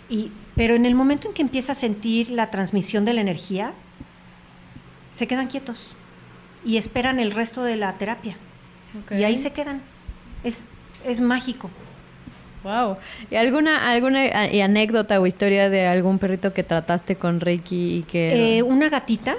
y, 0.10 0.32
pero 0.56 0.76
en 0.76 0.86
el 0.86 0.96
momento 0.96 1.28
en 1.28 1.34
que 1.34 1.42
empieza 1.42 1.74
a 1.74 1.76
sentir 1.76 2.30
la 2.30 2.50
transmisión 2.50 3.06
de 3.06 3.14
la 3.14 3.22
energía, 3.22 3.74
se 5.12 5.28
quedan 5.28 5.48
quietos 5.48 5.96
y 6.64 6.78
esperan 6.78 7.20
el 7.20 7.32
resto 7.32 7.64
de 7.64 7.76
la 7.76 7.94
terapia. 7.94 8.38
Y 9.12 9.24
ahí 9.24 9.38
se 9.38 9.52
quedan. 9.52 9.82
Es, 10.44 10.64
es 11.06 11.22
mágico. 11.22 11.70
Wow. 12.64 12.98
¿Y 13.30 13.36
alguna, 13.36 13.90
alguna 13.90 14.26
eh, 14.26 14.62
anécdota 14.62 15.20
o 15.22 15.28
historia 15.28 15.70
de 15.70 15.88
algún 15.88 16.20
perrito 16.20 16.54
que 16.54 16.64
trataste 16.64 17.16
con 17.16 17.40
Reiki 17.40 17.98
y 17.98 18.04
que... 18.04 18.58
Eh, 18.58 18.64
una 18.64 18.90
gatita 18.90 19.38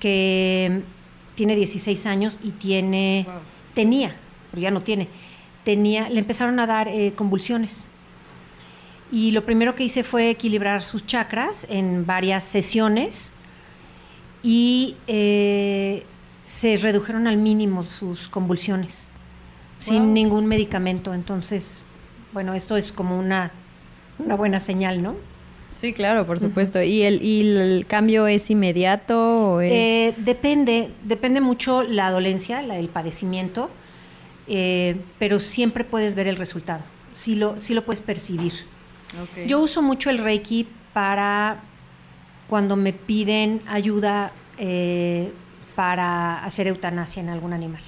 que 0.00 0.82
tiene 1.34 1.56
16 1.56 2.06
años 2.06 2.40
y 2.42 2.50
tiene... 2.50 3.26
Tenía, 3.74 4.16
pero 4.50 4.62
ya 4.62 4.70
no 4.70 4.82
tiene. 4.82 5.08
Tenía, 5.66 6.08
le 6.08 6.20
empezaron 6.20 6.60
a 6.60 6.66
dar 6.66 6.86
eh, 6.86 7.12
convulsiones. 7.14 7.84
Y 9.12 9.32
lo 9.32 9.44
primero 9.44 9.74
que 9.74 9.82
hice 9.84 10.02
fue 10.02 10.30
equilibrar 10.30 10.80
sus 10.80 11.04
chakras 11.04 11.66
en 11.68 12.06
varias 12.06 12.44
sesiones 12.44 13.32
y 14.42 14.96
se 15.06 16.76
redujeron 16.76 17.26
al 17.26 17.36
mínimo 17.36 17.84
sus 17.84 18.28
convulsiones 18.28 19.10
sin 19.80 20.14
ningún 20.14 20.46
medicamento. 20.46 21.14
Entonces, 21.14 21.84
bueno, 22.32 22.54
esto 22.54 22.76
es 22.76 22.92
como 22.92 23.18
una, 23.18 23.50
una 24.18 24.36
buena 24.36 24.60
señal, 24.60 25.02
¿no? 25.02 25.14
Sí, 25.72 25.92
claro, 25.92 26.26
por 26.26 26.40
supuesto. 26.40 26.82
¿Y 26.82 27.02
el, 27.02 27.22
y 27.22 27.40
el 27.40 27.86
cambio 27.86 28.26
es 28.26 28.50
inmediato 28.50 29.52
o 29.52 29.60
es... 29.60 29.72
Eh, 29.72 30.14
depende, 30.16 30.90
depende 31.04 31.40
mucho 31.40 31.82
la 31.82 32.10
dolencia, 32.10 32.62
la, 32.62 32.78
el 32.78 32.88
padecimiento, 32.88 33.70
eh, 34.48 34.96
pero 35.18 35.40
siempre 35.40 35.84
puedes 35.84 36.14
ver 36.14 36.28
el 36.28 36.36
resultado, 36.36 36.82
sí 37.12 37.34
lo, 37.34 37.60
sí 37.60 37.74
lo 37.74 37.84
puedes 37.84 38.00
percibir. 38.00 38.52
Yo 39.46 39.60
uso 39.60 39.82
mucho 39.82 40.10
el 40.10 40.18
Reiki 40.18 40.66
para 40.92 41.60
cuando 42.48 42.76
me 42.76 42.92
piden 42.92 43.62
ayuda 43.66 44.32
eh, 44.58 45.32
para 45.74 46.44
hacer 46.44 46.66
eutanasia 46.66 47.22
en 47.22 47.28
algún 47.28 47.52
animal. 47.52 47.82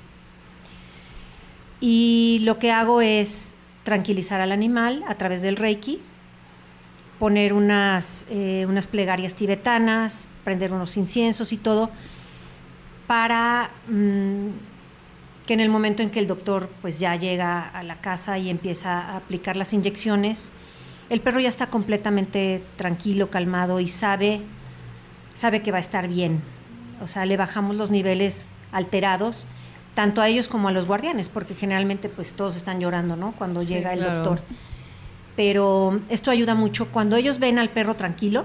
Y 1.80 2.40
lo 2.42 2.58
que 2.58 2.72
hago 2.72 3.00
es 3.00 3.56
tranquilizar 3.84 4.40
al 4.40 4.52
animal 4.52 5.04
a 5.08 5.14
través 5.14 5.42
del 5.42 5.56
Reiki, 5.56 6.00
poner 7.18 7.52
unas, 7.52 8.26
eh, 8.30 8.66
unas 8.68 8.86
plegarias 8.86 9.34
tibetanas, 9.34 10.26
prender 10.44 10.72
unos 10.72 10.96
inciensos 10.96 11.52
y 11.52 11.56
todo, 11.56 11.90
para 13.06 13.70
mm, 13.88 14.48
que 15.49 15.55
en 15.55 15.61
el 15.61 15.71
momento 15.71 16.02
en 16.02 16.11
que 16.11 16.21
el 16.21 16.26
doctor 16.26 16.69
pues 16.83 17.00
ya 17.00 17.17
llega 17.17 17.67
a 17.67 17.83
la 17.83 18.02
casa 18.02 18.37
y 18.37 18.50
empieza 18.50 19.00
a 19.00 19.17
aplicar 19.17 19.57
las 19.57 19.73
inyecciones, 19.73 20.52
el 21.09 21.23
perro 21.23 21.40
ya 21.40 21.49
está 21.49 21.69
completamente 21.69 22.62
tranquilo, 22.76 23.31
calmado 23.31 23.81
y 23.81 23.88
sabe, 23.88 24.43
sabe 25.33 25.62
que 25.62 25.71
va 25.73 25.78
a 25.78 25.81
estar 25.81 26.07
bien. 26.07 26.43
O 27.02 27.09
sea, 27.09 27.25
le 27.25 27.38
bajamos 27.38 27.76
los 27.76 27.90
niveles 27.90 28.52
alterados 28.73 29.47
tanto 29.95 30.21
a 30.21 30.28
ellos 30.28 30.49
como 30.49 30.69
a 30.69 30.73
los 30.73 30.85
guardianes, 30.85 31.31
porque 31.31 31.55
generalmente 31.55 32.11
pues 32.11 32.35
todos 32.35 32.55
están 32.55 32.78
llorando, 32.78 33.17
¿no? 33.17 33.33
Cuando 33.33 33.62
llega 33.62 33.95
el 33.95 34.02
doctor. 34.02 34.43
Pero 35.35 35.99
esto 36.11 36.31
ayuda 36.31 36.55
mucho. 36.57 36.88
Cuando 36.93 37.17
ellos 37.17 37.38
ven 37.38 37.59
al 37.59 37.71
perro 37.71 37.97
tranquilo, 37.97 38.45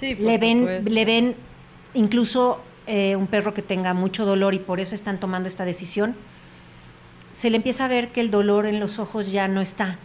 le, 0.00 0.38
ven, 0.38 0.84
le 0.84 1.04
ven 1.04 1.34
incluso 1.94 2.60
eh, 2.86 3.16
un 3.16 3.26
perro 3.26 3.52
que 3.54 3.62
tenga 3.62 3.94
mucho 3.94 4.24
dolor 4.24 4.54
y 4.54 4.58
por 4.58 4.80
eso 4.80 4.94
están 4.94 5.18
tomando 5.18 5.48
esta 5.48 5.64
decisión, 5.64 6.14
se 7.32 7.50
le 7.50 7.56
empieza 7.56 7.84
a 7.84 7.88
ver 7.88 8.12
que 8.12 8.20
el 8.20 8.30
dolor 8.30 8.66
en 8.66 8.80
los 8.80 8.98
ojos 8.98 9.30
ya 9.30 9.48
no 9.48 9.60
está. 9.60 9.98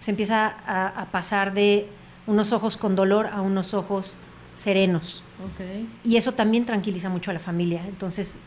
Se 0.00 0.12
empieza 0.12 0.54
a, 0.66 1.06
pasar 1.12 1.52
de 1.52 1.86
unos 2.26 2.52
ojos 2.52 2.78
con 2.78 2.96
dolor 2.96 3.26
a 3.26 3.42
unos 3.42 3.74
ojos 3.74 4.16
serenos. 4.54 5.22
Y 6.04 6.16
eso 6.16 6.32
también 6.32 6.64
tranquiliza 6.64 7.10
mucho 7.10 7.30
a 7.30 7.34
la 7.34 7.40
familia. 7.40 7.82
Entonces, 7.86 8.38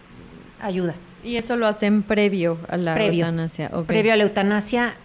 ayuda. 0.59 0.95
¿Y 1.23 1.35
eso 1.35 1.55
lo 1.57 1.67
hacen 1.67 2.01
previo 2.01 2.57
a 2.69 2.77
la 2.77 3.05
eutanasia? 3.05 3.69
Previo 3.85 4.13
a 4.13 4.15
la 4.15 4.23
eutanasia, 4.23 4.95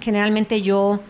generalmente 0.00 0.60
yo, 0.60 1.00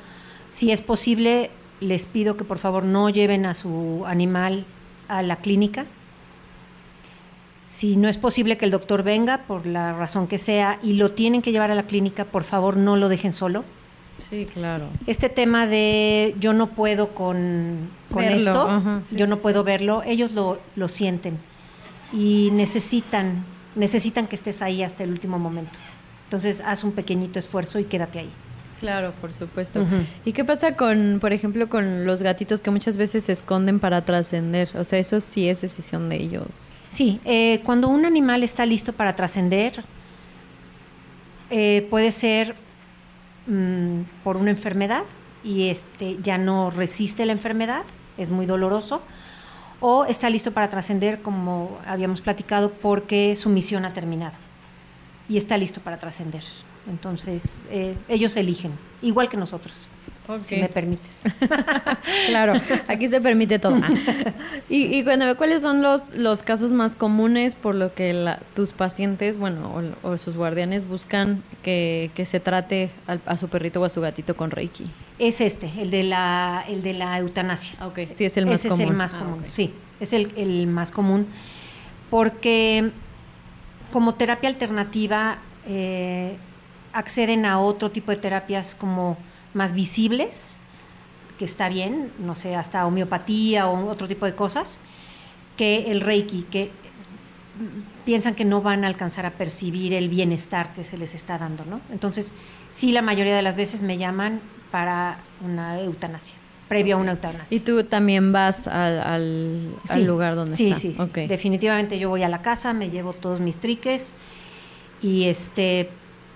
si 0.48 0.70
es 0.70 0.80
posible, 0.80 1.50
les 1.80 2.06
pido 2.06 2.36
que 2.36 2.44
por 2.44 2.58
favor 2.58 2.84
no 2.84 3.10
lleven 3.10 3.44
a 3.44 3.54
su 3.54 4.04
animal 4.06 4.64
a 5.08 5.22
la 5.22 5.36
clínica. 5.36 5.86
Si 7.66 7.96
no 7.96 8.08
es 8.08 8.16
posible 8.16 8.56
que 8.56 8.64
el 8.64 8.70
doctor 8.70 9.02
venga, 9.02 9.42
por 9.46 9.66
la 9.66 9.92
razón 9.92 10.26
que 10.26 10.38
sea, 10.38 10.78
y 10.82 10.94
lo 10.94 11.12
tienen 11.12 11.42
que 11.42 11.52
llevar 11.52 11.70
a 11.70 11.74
la 11.74 11.82
clínica, 11.82 12.24
por 12.24 12.44
favor 12.44 12.76
no 12.76 12.96
lo 12.96 13.08
dejen 13.08 13.32
solo. 13.32 13.64
Sí, 14.30 14.46
claro. 14.46 14.86
Este 15.06 15.28
tema 15.28 15.66
de 15.66 16.34
yo 16.40 16.52
no 16.52 16.68
puedo 16.68 17.08
con, 17.08 17.90
esto, 18.18 19.02
yo 19.10 19.26
no 19.26 19.38
puedo 19.38 19.62
verlo, 19.62 20.02
ellos 20.04 20.32
lo, 20.32 20.58
lo 20.74 20.88
sienten 20.88 21.38
y 22.12 22.50
necesitan 22.52 23.44
necesitan 23.76 24.26
que 24.26 24.34
estés 24.34 24.62
ahí 24.62 24.82
hasta 24.82 25.04
el 25.04 25.10
último 25.10 25.38
momento. 25.38 25.78
Entonces, 26.24 26.62
haz 26.64 26.82
un 26.82 26.92
pequeñito 26.92 27.38
esfuerzo 27.38 27.78
y 27.78 27.84
quédate 27.84 28.18
ahí. 28.18 28.30
Claro, 28.80 29.12
por 29.20 29.32
supuesto. 29.32 29.86
¿Y 30.24 30.32
qué 30.32 30.44
pasa 30.44 30.76
con, 30.76 31.18
por 31.20 31.32
ejemplo, 31.32 31.68
con 31.68 32.04
los 32.04 32.22
gatitos 32.22 32.60
que 32.60 32.70
muchas 32.70 32.96
veces 32.96 33.24
se 33.24 33.32
esconden 33.32 33.78
para 33.78 34.04
trascender? 34.04 34.70
O 34.76 34.84
sea, 34.84 34.98
eso 34.98 35.20
sí 35.20 35.48
es 35.48 35.60
decisión 35.60 36.08
de 36.08 36.16
ellos. 36.16 36.70
Sí, 36.88 37.20
eh, 37.24 37.60
cuando 37.64 37.88
un 37.88 38.04
animal 38.04 38.42
está 38.42 38.64
listo 38.64 38.92
para 38.92 39.14
trascender, 39.14 39.84
eh, 41.50 41.86
puede 41.90 42.12
ser 42.12 42.54
mm, 43.46 44.02
por 44.24 44.36
una 44.36 44.50
enfermedad 44.50 45.04
y 45.44 45.68
este 45.68 46.18
ya 46.22 46.38
no 46.38 46.70
resiste 46.70 47.26
la 47.26 47.32
enfermedad, 47.32 47.82
es 48.18 48.30
muy 48.30 48.46
doloroso, 48.46 49.02
o 49.80 50.04
está 50.06 50.30
listo 50.30 50.52
para 50.52 50.68
trascender, 50.68 51.20
como 51.22 51.78
habíamos 51.86 52.20
platicado, 52.20 52.70
porque 52.70 53.36
su 53.36 53.48
misión 53.50 53.84
ha 53.84 53.92
terminado 53.92 54.34
y 55.28 55.36
está 55.36 55.56
listo 55.56 55.80
para 55.80 55.98
trascender. 55.98 56.42
Entonces, 56.88 57.66
eh, 57.70 57.96
ellos 58.08 58.36
eligen, 58.36 58.72
igual 59.02 59.28
que 59.28 59.36
nosotros. 59.36 59.88
Si 60.42 60.56
me 60.56 60.68
permites. 60.68 61.22
claro, 62.26 62.54
aquí 62.88 63.06
se 63.08 63.20
permite 63.20 63.58
todo. 63.58 63.78
y, 64.68 64.96
y 64.96 65.04
cuéntame, 65.04 65.36
¿cuáles 65.36 65.62
son 65.62 65.82
los, 65.82 66.14
los 66.14 66.42
casos 66.42 66.72
más 66.72 66.96
comunes 66.96 67.54
por 67.54 67.74
lo 67.74 67.94
que 67.94 68.34
tus 68.54 68.72
pacientes, 68.72 69.38
bueno, 69.38 69.94
o, 70.02 70.18
sus 70.18 70.36
guardianes 70.36 70.88
buscan 70.88 71.42
que, 71.62 72.10
se 72.24 72.40
trate 72.40 72.90
a, 73.06 73.36
su 73.36 73.48
perrito 73.48 73.80
o 73.80 73.84
a 73.84 73.88
su 73.88 74.00
gatito 74.00 74.36
con 74.36 74.50
Reiki? 74.50 74.86
Es 75.18 75.40
este, 75.40 75.70
el 75.78 75.90
de 75.90 76.02
la, 76.02 76.64
el 76.68 76.82
de 76.82 76.92
la 76.92 77.18
eutanasia. 77.18 77.76
Ok, 77.86 78.00
sí, 78.14 78.24
es 78.24 78.36
el 78.36 78.46
más 78.46 78.56
Ese 78.56 78.68
común. 78.68 78.82
es 78.82 78.90
el 78.90 78.96
más 78.96 79.14
ah, 79.14 79.18
común, 79.18 79.44
sí, 79.46 79.72
es 80.00 80.12
el, 80.12 80.32
el, 80.36 80.66
más 80.66 80.90
común. 80.90 81.26
Porque 82.10 82.90
como 83.92 84.14
terapia 84.14 84.48
alternativa 84.48 85.38
eh, 85.66 86.36
acceden 86.92 87.46
a 87.46 87.60
otro 87.60 87.90
tipo 87.90 88.10
de 88.10 88.16
terapias 88.16 88.74
como 88.74 89.16
más 89.56 89.72
visibles, 89.72 90.58
que 91.38 91.44
está 91.44 91.68
bien, 91.68 92.12
no 92.18 92.36
sé, 92.36 92.54
hasta 92.54 92.86
homeopatía 92.86 93.66
o 93.66 93.90
otro 93.90 94.06
tipo 94.06 94.26
de 94.26 94.34
cosas, 94.34 94.78
que 95.56 95.90
el 95.90 96.00
Reiki, 96.02 96.42
que 96.42 96.70
piensan 98.04 98.34
que 98.34 98.44
no 98.44 98.60
van 98.60 98.84
a 98.84 98.86
alcanzar 98.86 99.24
a 99.24 99.30
percibir 99.30 99.94
el 99.94 100.08
bienestar 100.08 100.74
que 100.74 100.84
se 100.84 100.98
les 100.98 101.14
está 101.14 101.38
dando, 101.38 101.64
¿no? 101.64 101.80
Entonces, 101.90 102.32
sí, 102.70 102.92
la 102.92 103.02
mayoría 103.02 103.34
de 103.34 103.42
las 103.42 103.56
veces 103.56 103.82
me 103.82 103.96
llaman 103.96 104.40
para 104.70 105.18
una 105.42 105.80
eutanasia, 105.80 106.36
previo 106.68 106.96
a 106.96 106.98
una 106.98 107.12
eutanasia. 107.12 107.56
¿Y 107.56 107.60
tú 107.60 107.82
también 107.84 108.32
vas 108.32 108.68
al, 108.68 109.72
lugar 110.04 110.36
donde 110.36 110.54
sí, 110.54 110.68
está? 110.68 110.80
Sí, 110.80 110.96
sí. 110.96 111.26
Definitivamente 111.26 111.98
yo 111.98 112.10
voy 112.10 112.22
a 112.22 112.28
la 112.28 112.42
casa, 112.42 112.74
me 112.74 112.90
llevo 112.90 113.14
todos 113.14 113.40
mis 113.40 113.56
triques 113.56 114.14
y 115.02 115.24
este 115.24 115.88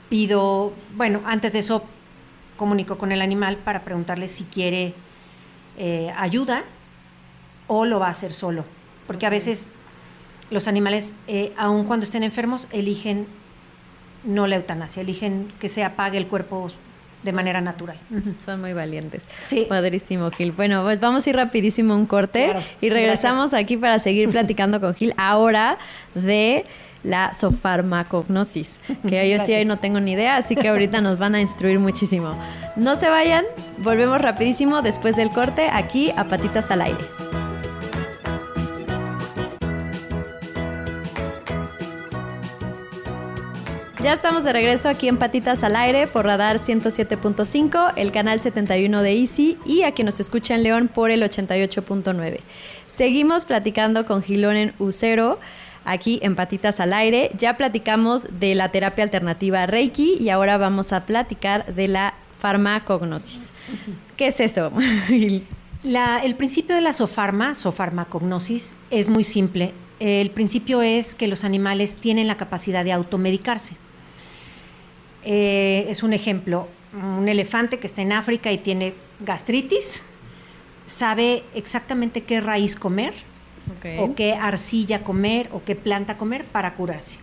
pido, 0.08 0.72
bueno, 0.96 1.20
antes 1.26 1.52
de 1.52 1.58
eso 1.58 1.84
comunico 2.60 2.98
con 2.98 3.10
el 3.10 3.22
animal 3.22 3.56
para 3.56 3.80
preguntarle 3.80 4.28
si 4.28 4.44
quiere 4.44 4.92
eh, 5.78 6.12
ayuda 6.14 6.62
o 7.68 7.86
lo 7.86 7.98
va 7.98 8.08
a 8.08 8.10
hacer 8.10 8.34
solo. 8.34 8.66
Porque 9.06 9.24
a 9.24 9.30
veces 9.30 9.70
los 10.50 10.68
animales, 10.68 11.14
eh, 11.26 11.54
aun 11.56 11.86
cuando 11.86 12.04
estén 12.04 12.22
enfermos, 12.22 12.68
eligen 12.70 13.26
no 14.24 14.46
la 14.46 14.56
eutanasia, 14.56 15.00
eligen 15.00 15.50
que 15.58 15.70
se 15.70 15.82
apague 15.82 16.18
el 16.18 16.26
cuerpo 16.26 16.70
de 17.22 17.32
manera 17.32 17.62
natural. 17.62 17.96
Son 18.44 18.60
muy 18.60 18.74
valientes. 18.74 19.26
Sí. 19.40 19.64
Padrísimo, 19.66 20.30
Gil. 20.30 20.52
Bueno, 20.52 20.82
pues 20.82 21.00
vamos 21.00 21.26
a 21.26 21.30
ir 21.30 21.36
rapidísimo 21.36 21.94
un 21.94 22.04
corte 22.04 22.54
y 22.82 22.90
regresamos 22.90 23.54
aquí 23.54 23.78
para 23.78 23.98
seguir 23.98 24.28
platicando 24.28 24.82
con 24.82 24.94
Gil 24.94 25.14
ahora 25.16 25.78
de 26.14 26.66
la 27.02 27.32
sofarmacognosis, 27.32 28.80
que 29.08 29.30
yo 29.30 29.44
sí 29.44 29.52
hoy 29.52 29.64
no 29.64 29.78
tengo 29.78 30.00
ni 30.00 30.12
idea, 30.12 30.36
así 30.36 30.56
que 30.56 30.68
ahorita 30.68 31.00
nos 31.00 31.18
van 31.18 31.34
a 31.34 31.40
instruir 31.40 31.78
muchísimo. 31.78 32.34
No 32.76 32.96
se 32.96 33.08
vayan, 33.08 33.44
volvemos 33.78 34.20
rapidísimo 34.20 34.82
después 34.82 35.16
del 35.16 35.30
corte 35.30 35.68
aquí 35.70 36.10
a 36.16 36.24
Patitas 36.24 36.70
al 36.70 36.82
Aire. 36.82 37.04
Ya 44.02 44.14
estamos 44.14 44.44
de 44.44 44.54
regreso 44.54 44.88
aquí 44.88 45.08
en 45.08 45.18
Patitas 45.18 45.62
al 45.62 45.76
Aire 45.76 46.06
por 46.06 46.24
Radar 46.24 46.58
107.5, 46.58 47.92
el 47.96 48.12
canal 48.12 48.40
71 48.40 49.02
de 49.02 49.12
Easy 49.12 49.58
y 49.66 49.82
a 49.82 49.92
quien 49.92 50.06
nos 50.06 50.18
escucha 50.20 50.54
en 50.54 50.62
León 50.62 50.88
por 50.88 51.10
el 51.10 51.22
88.9. 51.22 52.40
Seguimos 52.88 53.44
platicando 53.44 54.06
con 54.06 54.22
Gilonen 54.22 54.72
Ucero, 54.78 55.38
aquí 55.84 56.18
en 56.22 56.36
Patitas 56.36 56.80
al 56.80 56.92
Aire. 56.92 57.30
Ya 57.38 57.56
platicamos 57.56 58.26
de 58.38 58.54
la 58.54 58.70
terapia 58.70 59.04
alternativa 59.04 59.66
Reiki 59.66 60.16
y 60.20 60.30
ahora 60.30 60.58
vamos 60.58 60.92
a 60.92 61.06
platicar 61.06 61.74
de 61.74 61.88
la 61.88 62.14
sofarmacognosis. 62.40 63.52
¿Qué 64.16 64.28
es 64.28 64.40
eso? 64.40 64.72
el 65.84 66.34
principio 66.36 66.74
de 66.74 66.80
la 66.80 66.94
sofarma, 66.94 67.54
sofarmacognosis, 67.54 68.76
es 68.90 69.08
muy 69.10 69.24
simple. 69.24 69.74
El 69.98 70.30
principio 70.30 70.80
es 70.80 71.14
que 71.14 71.28
los 71.28 71.44
animales 71.44 71.96
tienen 71.96 72.26
la 72.26 72.38
capacidad 72.38 72.82
de 72.82 72.92
automedicarse. 72.92 73.76
Eh, 75.22 75.84
es 75.90 76.02
un 76.02 76.14
ejemplo, 76.14 76.66
un 76.94 77.28
elefante 77.28 77.78
que 77.78 77.86
está 77.86 78.00
en 78.00 78.12
África 78.12 78.50
y 78.50 78.56
tiene 78.56 78.94
gastritis, 79.20 80.02
sabe 80.86 81.44
exactamente 81.54 82.22
qué 82.22 82.40
raíz 82.40 82.74
comer, 82.74 83.12
o 83.98 84.14
qué 84.14 84.34
arcilla 84.34 85.02
comer, 85.04 85.48
o 85.52 85.62
qué 85.64 85.76
planta 85.76 86.16
comer 86.16 86.44
para 86.44 86.74
curarse. 86.74 87.18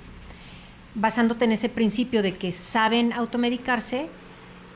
Basándote 0.96 1.46
en 1.46 1.52
ese 1.52 1.70
principio 1.70 2.22
de 2.22 2.38
que 2.38 2.52
saben 2.52 3.14
automedicarse, 3.14 4.10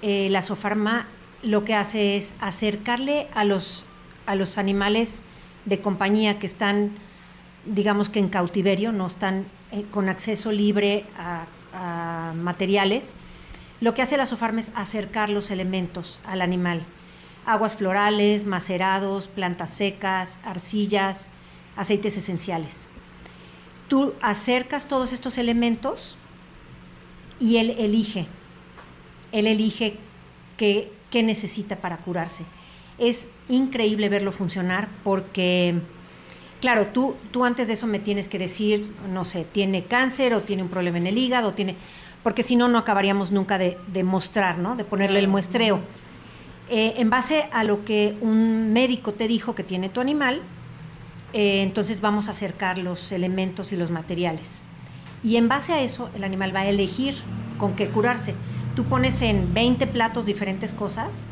eh, 0.02 0.28
la 0.30 0.42
sofarma 0.42 1.08
lo 1.44 1.64
que 1.64 1.74
hace 1.74 2.18
es 2.18 2.36
acercarle 2.40 3.28
a 3.34 3.44
los, 3.44 3.86
a 4.26 4.36
los 4.36 4.58
animales 4.58 5.24
de 5.66 5.80
compañía 5.80 6.40
que 6.40 6.48
están, 6.48 6.92
digamos 7.66 8.10
que 8.10 8.20
en 8.20 8.30
cautiverio, 8.30 8.92
no 8.92 9.08
están 9.08 9.46
eh, 9.72 9.86
con 9.92 10.10
acceso 10.10 10.52
libre 10.52 11.06
a, 11.18 11.46
a 11.74 12.34
materiales, 12.36 13.16
lo 13.80 13.96
que 13.96 14.04
hace 14.04 14.18
la 14.18 14.28
sofarma 14.28 14.60
es 14.60 14.72
acercar 14.76 15.30
los 15.30 15.50
elementos 15.50 16.22
al 16.24 16.42
animal. 16.42 16.84
Aguas 17.48 17.76
florales, 17.76 18.46
macerados, 18.46 19.28
plantas 19.28 19.72
secas, 19.72 20.44
arcillas, 20.46 21.32
aceites 21.82 22.16
esenciales. 22.16 22.88
Tú 23.88 24.14
acercas 24.22 24.88
todos 24.88 25.14
estos 25.14 25.38
elementos 25.38 26.16
y 27.40 27.58
él 27.58 27.72
elige. 27.72 28.28
Él 29.32 29.48
elige 29.48 29.98
qué, 30.58 30.92
necesita 31.12 31.78
para 31.78 31.98
curarse. 31.98 32.44
Es 33.00 33.28
increíble 33.50 34.10
verlo 34.10 34.32
funcionar 34.32 34.90
porque, 35.04 35.74
claro, 36.62 36.88
tú, 36.88 37.16
tú 37.32 37.44
antes 37.44 37.68
de 37.68 37.74
eso 37.74 37.88
me 37.88 38.00
tienes 38.00 38.28
que 38.28 38.38
decir, 38.38 38.94
no 39.12 39.26
sé, 39.26 39.44
tiene 39.44 39.86
cáncer 39.86 40.36
o 40.36 40.42
tiene 40.44 40.62
un 40.62 40.70
problema 40.70 41.00
en 41.00 41.08
el 41.08 41.18
hígado, 41.18 41.54
tiene, 41.54 41.76
porque 42.22 42.44
si 42.44 42.56
no, 42.56 42.68
no 42.68 42.78
acabaríamos 42.78 43.32
nunca 43.32 43.58
de, 43.58 44.04
mostrar, 44.04 44.60
¿no? 44.60 44.76
De 44.76 44.84
ponerle 44.84 45.18
el 45.18 45.28
muestreo. 45.28 45.80
Eh, 46.70 46.94
en 46.98 47.10
base 47.10 47.50
a 47.52 47.64
lo 47.64 47.84
que 47.84 48.16
un 48.22 48.72
médico 48.72 49.14
te 49.14 49.28
dijo 49.28 49.56
que 49.56 49.64
tiene 49.64 49.90
tu 49.90 50.00
animal, 50.00 50.44
eh, 51.34 51.62
entonces 51.62 52.02
vamos 52.02 52.28
a 52.28 52.32
acercar 52.32 52.78
los 52.78 53.12
elementos 53.12 53.72
y 53.72 53.78
los 53.78 53.92
materiales. 53.92 54.62
Y 55.24 55.36
en 55.36 55.48
base 55.48 55.74
a 55.74 55.82
eso, 55.82 56.10
el 56.16 56.24
animal 56.24 56.56
va 56.56 56.62
a 56.62 56.70
elegir 56.70 57.16
con 57.58 57.76
qué 57.76 57.88
curarse. 57.88 58.34
Tú 58.76 58.86
pones 58.86 59.22
en 59.22 59.54
20 59.54 59.88
platos 59.88 60.26
diferentes 60.26 60.74
cosas 60.74 61.26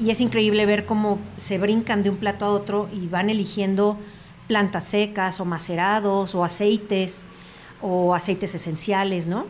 y 0.00 0.10
es 0.10 0.20
increíble 0.20 0.66
ver 0.66 0.86
cómo 0.86 1.18
se 1.36 1.58
brincan 1.58 2.02
de 2.02 2.10
un 2.10 2.16
plato 2.16 2.44
a 2.44 2.48
otro 2.48 2.88
y 2.92 3.06
van 3.06 3.30
eligiendo 3.30 3.98
plantas 4.48 4.84
secas 4.84 5.38
o 5.40 5.44
macerados 5.44 6.34
o 6.34 6.44
aceites 6.44 7.24
o 7.80 8.14
aceites 8.14 8.54
esenciales, 8.54 9.26
¿no? 9.26 9.46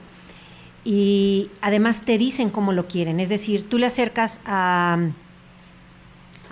Y 0.85 1.51
además 1.61 2.03
te 2.03 2.19
dicen 2.19 2.51
cómo 2.51 2.73
lo 2.73 2.89
quieren, 2.89 3.21
es 3.21 3.29
decir, 3.29 3.69
tú 3.69 3.79
le 3.79 3.87
acercas 3.87 4.41
a, 4.45 4.99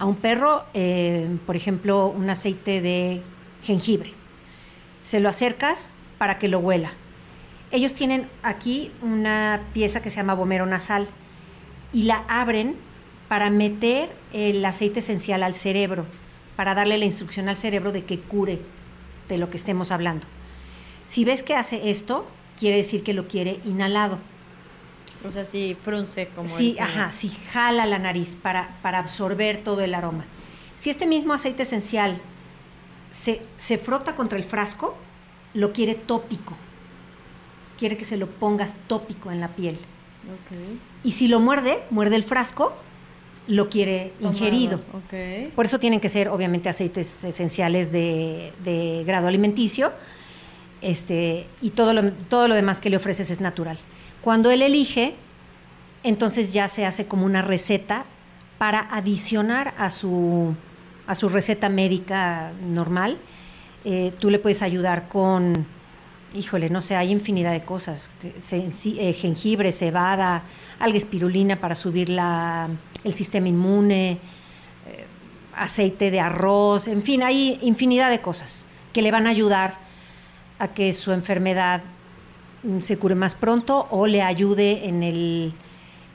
a 0.00 0.06
un 0.06 0.16
perro, 0.16 0.64
eh, 0.72 1.28
por 1.46 1.56
ejemplo, 1.56 2.08
un 2.08 2.28
aceite 2.30 2.80
de 2.80 3.22
jengibre. 3.62 4.12
Se 5.04 5.20
lo 5.20 5.28
acercas 5.28 5.90
para 6.18 6.38
que 6.38 6.48
lo 6.48 6.58
huela. 6.58 6.92
Ellos 7.70 7.92
tienen 7.92 8.26
aquí 8.42 8.90
una 9.02 9.60
pieza 9.74 10.00
que 10.00 10.10
se 10.10 10.16
llama 10.16 10.34
bomero 10.34 10.64
nasal 10.64 11.06
y 11.92 12.04
la 12.04 12.24
abren 12.28 12.76
para 13.28 13.50
meter 13.50 14.10
el 14.32 14.64
aceite 14.64 15.00
esencial 15.00 15.42
al 15.42 15.54
cerebro, 15.54 16.06
para 16.56 16.74
darle 16.74 16.96
la 16.96 17.04
instrucción 17.04 17.50
al 17.50 17.56
cerebro 17.58 17.92
de 17.92 18.04
que 18.04 18.18
cure 18.18 18.58
de 19.28 19.36
lo 19.36 19.50
que 19.50 19.58
estemos 19.58 19.92
hablando. 19.92 20.26
Si 21.06 21.26
ves 21.26 21.42
que 21.42 21.54
hace 21.54 21.90
esto, 21.90 22.26
quiere 22.58 22.78
decir 22.78 23.02
que 23.02 23.12
lo 23.12 23.28
quiere 23.28 23.60
inhalado. 23.66 24.18
O 25.24 25.30
sea, 25.30 25.44
sí, 25.44 25.76
frunce 25.80 26.28
como 26.34 26.48
Sí, 26.48 26.76
ajá, 26.78 27.10
sí, 27.10 27.30
jala 27.52 27.86
la 27.86 27.98
nariz 27.98 28.36
para, 28.36 28.76
para 28.82 28.98
absorber 28.98 29.62
todo 29.62 29.82
el 29.82 29.94
aroma. 29.94 30.24
Si 30.78 30.88
este 30.88 31.06
mismo 31.06 31.34
aceite 31.34 31.64
esencial 31.64 32.18
se, 33.12 33.42
se 33.58 33.76
frota 33.76 34.14
contra 34.14 34.38
el 34.38 34.44
frasco, 34.44 34.96
lo 35.52 35.72
quiere 35.72 35.94
tópico. 35.94 36.56
Quiere 37.78 37.96
que 37.96 38.04
se 38.04 38.16
lo 38.16 38.26
pongas 38.28 38.74
tópico 38.86 39.30
en 39.30 39.40
la 39.40 39.48
piel. 39.48 39.78
Y 41.02 41.12
si 41.12 41.28
lo 41.28 41.40
muerde, 41.40 41.82
muerde 41.90 42.16
el 42.16 42.24
frasco, 42.24 42.74
lo 43.46 43.68
quiere 43.68 44.12
ingerido. 44.20 44.80
Por 45.56 45.66
eso 45.66 45.78
tienen 45.78 46.00
que 46.00 46.08
ser, 46.08 46.28
obviamente, 46.28 46.68
aceites 46.68 47.24
esenciales 47.24 47.90
de, 47.90 48.52
de 48.64 49.02
grado 49.04 49.28
alimenticio. 49.28 49.92
Este, 50.82 51.46
y 51.60 51.70
todo 51.70 51.92
lo, 51.92 52.12
todo 52.12 52.48
lo 52.48 52.54
demás 52.54 52.80
que 52.80 52.90
le 52.90 52.96
ofreces 52.96 53.30
es 53.30 53.40
natural. 53.40 53.78
Cuando 54.22 54.50
él 54.50 54.62
elige, 54.62 55.14
entonces 56.02 56.52
ya 56.52 56.68
se 56.68 56.84
hace 56.84 57.06
como 57.06 57.24
una 57.24 57.42
receta 57.42 58.04
para 58.58 58.80
adicionar 58.94 59.74
a 59.78 59.90
su, 59.90 60.54
a 61.06 61.14
su 61.14 61.28
receta 61.28 61.68
médica 61.68 62.52
normal. 62.62 63.16
Eh, 63.84 64.12
tú 64.18 64.28
le 64.28 64.38
puedes 64.38 64.60
ayudar 64.60 65.08
con, 65.08 65.66
híjole, 66.34 66.68
no 66.68 66.82
sé, 66.82 66.96
hay 66.96 67.10
infinidad 67.10 67.52
de 67.52 67.62
cosas, 67.62 68.10
eh, 68.22 69.12
jengibre, 69.14 69.72
cebada, 69.72 70.42
alga 70.78 70.98
espirulina 70.98 71.56
para 71.56 71.74
subir 71.74 72.10
la, 72.10 72.68
el 73.04 73.14
sistema 73.14 73.48
inmune, 73.48 74.12
eh, 74.12 74.18
aceite 75.56 76.10
de 76.10 76.20
arroz, 76.20 76.88
en 76.88 77.02
fin, 77.02 77.22
hay 77.22 77.58
infinidad 77.62 78.10
de 78.10 78.20
cosas 78.20 78.66
que 78.92 79.00
le 79.00 79.10
van 79.10 79.26
a 79.26 79.30
ayudar 79.30 79.78
a 80.58 80.68
que 80.68 80.92
su 80.92 81.12
enfermedad 81.12 81.82
se 82.80 82.98
cure 82.98 83.14
más 83.14 83.34
pronto 83.34 83.86
o 83.90 84.06
le 84.06 84.22
ayude 84.22 84.88
en 84.88 85.02
el, 85.02 85.52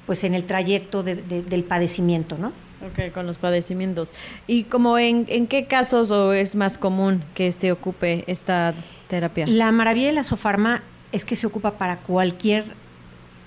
pues 0.05 0.23
en 0.23 0.36
el 0.36 0.45
trayecto 0.45 1.03
del 1.03 1.63
padecimiento, 1.63 2.38
¿no? 2.38 2.51
Ok, 2.86 3.13
con 3.13 3.25
los 3.25 3.38
padecimientos. 3.38 4.13
¿Y 4.47 4.63
como 4.63 4.97
en, 4.97 5.25
en 5.27 5.47
qué 5.47 5.65
casos 5.65 6.12
o 6.12 6.34
es 6.34 6.55
más 6.55 6.77
común 6.77 7.23
que 7.34 7.51
se 7.51 7.71
ocupe 7.71 8.23
esta 8.27 8.73
terapia? 9.08 9.47
La 9.47 9.71
maravilla 9.71 10.08
de 10.08 10.13
la 10.13 10.23
sofarma 10.23 10.84
es 11.12 11.25
que 11.25 11.36
se 11.36 11.47
ocupa 11.47 11.71
para 11.71 11.97
cualquier 11.97 12.65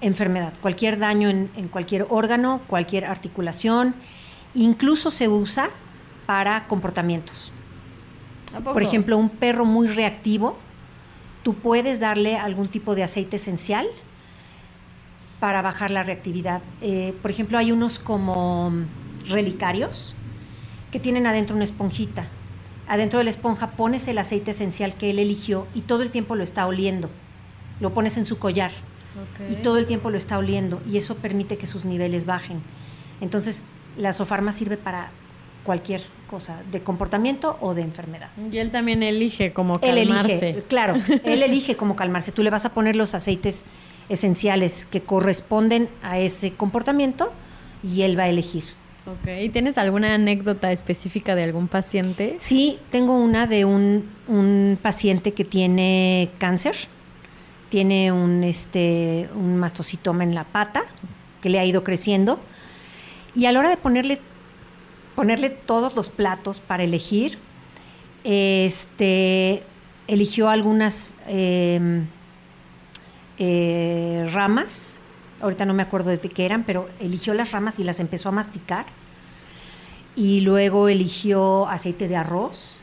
enfermedad, 0.01 0.55
cualquier 0.61 0.99
daño 0.99 1.29
en, 1.29 1.51
en 1.57 1.69
cualquier 1.69 2.07
órgano, 2.09 2.63
cualquier 2.67 3.05
articulación, 3.05 3.95
incluso 4.55 5.11
se 5.11 5.29
usa 5.29 5.71
para 6.27 6.67
comportamientos. 6.67 7.53
Por 8.65 8.83
ejemplo, 8.83 9.19
un 9.19 9.29
perro 9.29 9.65
muy 9.65 9.89
reactivo 9.89 10.59
tú 11.49 11.55
puedes 11.55 11.99
darle 11.99 12.37
algún 12.37 12.69
tipo 12.69 12.95
de 12.95 13.03
aceite 13.03 13.37
esencial 13.37 13.87
para 15.41 15.63
bajar 15.63 15.91
la 15.91 16.03
reactividad. 16.03 16.61
Eh, 16.83 17.15
por 17.23 17.31
ejemplo, 17.31 17.57
hay 17.57 17.73
unos 17.73 17.99
como 17.99 18.71
relicarios 19.27 20.15
que 20.93 21.01
tienen 21.01 21.27
adentro 21.27 21.57
una 21.57 21.65
esponjita. 21.65 22.29
Adentro 22.87 23.19
de 23.19 23.25
la 23.25 23.31
esponja 23.31 23.71
pones 23.71 24.09
el 24.09 24.19
aceite 24.19 24.51
esencial 24.51 24.93
que 24.93 25.09
él 25.09 25.19
eligió 25.19 25.67
y 25.75 25.81
todo 25.81 26.03
el 26.03 26.11
tiempo 26.11 26.35
lo 26.35 26.45
está 26.45 26.67
oliendo. 26.67 27.09
Lo 27.81 27.95
pones 27.95 28.19
en 28.19 28.27
su 28.27 28.39
collar 28.39 28.73
y 29.51 29.55
todo 29.63 29.79
el 29.79 29.87
tiempo 29.87 30.11
lo 30.11 30.19
está 30.19 30.37
oliendo 30.37 30.83
y 30.87 30.99
eso 30.99 31.15
permite 31.15 31.57
que 31.57 31.67
sus 31.67 31.87
niveles 31.87 32.27
bajen. 32.27 32.61
Entonces, 33.23 33.65
la 33.97 34.13
sofarma 34.13 34.53
sirve 34.53 34.77
para 34.77 35.13
cualquier 35.69 36.01
cosa, 36.31 36.63
de 36.73 36.81
comportamiento 36.83 37.59
o 37.61 37.75
de 37.75 37.83
enfermedad. 37.83 38.31
Y 38.51 38.57
él 38.57 38.71
también 38.71 39.03
elige 39.03 39.53
cómo 39.53 39.79
calmarse. 39.79 40.49
Él 40.49 40.65
claro, 40.67 40.95
él 41.25 41.43
elige 41.43 41.77
cómo 41.77 41.95
calmarse. 41.95 42.33
Tú 42.33 42.43
le 42.43 42.49
vas 42.49 42.65
a 42.65 42.71
poner 42.73 42.97
los 42.97 43.15
aceites 43.15 43.67
esenciales 44.09 44.87
que 44.87 45.03
corresponden 45.03 45.91
a 46.03 46.19
ese 46.19 46.55
comportamiento 46.55 47.31
y 47.85 48.01
él 48.01 48.19
va 48.19 48.23
a 48.23 48.29
elegir. 48.31 48.65
Ok, 49.05 49.29
¿y 49.43 49.51
tienes 49.51 49.77
alguna 49.77 50.15
anécdota 50.15 50.73
específica 50.73 51.35
de 51.35 51.45
algún 51.45 51.69
paciente? 51.69 52.37
Sí, 52.39 52.79
tengo 52.91 53.23
una 53.23 53.47
de 53.47 53.67
un, 53.67 54.09
un 54.27 54.79
paciente 54.81 55.33
que 55.33 55.45
tiene 55.45 56.31
cáncer, 56.39 56.77
tiene 57.69 58.11
un, 58.11 58.43
este, 58.43 59.29
un 59.35 59.59
mastocitoma 59.59 60.25
en 60.25 60.35
la 60.35 60.45
pata 60.45 60.85
que 61.43 61.51
le 61.51 61.59
ha 61.59 61.67
ido 61.67 61.85
creciendo 61.85 62.41
y 63.35 63.45
a 63.47 63.53
la 63.53 63.61
hora 63.61 63.69
de 63.69 63.77
ponerle 63.77 64.21
ponerle 65.19 65.51
todos 65.51 65.97
los 65.97 66.11
platos 66.11 66.61
para 66.61 66.85
elegir. 66.85 67.39
Este, 68.23 69.65
eligió 70.07 70.49
algunas 70.49 71.13
em, 71.27 72.07
eh, 73.37 74.31
ramas, 74.33 74.97
ahorita 75.41 75.67
no 75.67 75.75
me 75.75 75.83
acuerdo 75.83 76.11
de 76.11 76.21
qué 76.21 76.45
eran, 76.45 76.63
pero 76.63 76.89
eligió 77.01 77.35
las 77.35 77.51
ramas 77.51 77.81
y 77.81 77.83
las 77.83 77.99
empezó 77.99 78.29
a 78.29 78.33
masticar. 78.33 78.87
Y 80.15 80.43
luego 80.43 80.89
eligió 80.89 81.67
aceite 81.67 82.07
de 82.07 82.15
arroz, 82.15 82.79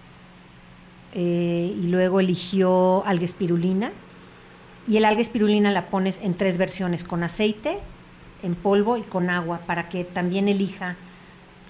eh, 1.14 1.74
y 1.82 1.88
luego 1.88 2.20
eligió 2.20 3.06
alga 3.06 3.24
espirulina. 3.24 3.94
Y 4.90 4.98
el 4.98 5.06
alga 5.06 5.22
espirulina 5.22 5.72
la 5.72 5.86
pones 5.86 6.20
en 6.20 6.34
tres 6.34 6.58
versiones, 6.58 7.06
con 7.06 7.24
aceite, 7.24 7.80
en 8.44 8.56
polvo 8.56 8.98
y 8.98 9.04
con 9.04 9.30
agua 9.30 9.62
para 9.66 9.88
que 9.88 10.04
también 10.04 10.50
elija 10.50 10.98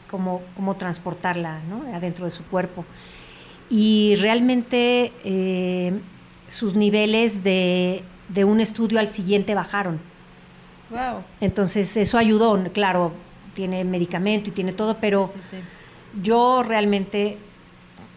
cómo, 0.09 0.41
cómo 0.55 0.75
transportarla 0.75 1.59
adentro 1.93 2.25
de 2.25 2.31
su 2.31 2.43
cuerpo. 2.45 2.85
Y 3.69 4.15
realmente 4.19 5.11
eh, 5.23 5.99
sus 6.47 6.75
niveles 6.75 7.43
de, 7.43 8.03
de, 8.29 8.43
un 8.43 8.61
estudio 8.61 8.99
al 8.99 9.09
siguiente 9.09 9.55
bajaron. 9.55 9.99
Wow. 10.89 11.23
Entonces 11.41 11.97
eso 11.97 12.17
ayudó, 12.17 12.61
claro, 12.71 13.11
tiene 13.55 13.83
medicamento 13.83 14.49
y 14.49 14.53
tiene 14.53 14.71
todo, 14.71 14.97
pero 14.99 15.33
yo 16.21 16.61
realmente 16.61 17.37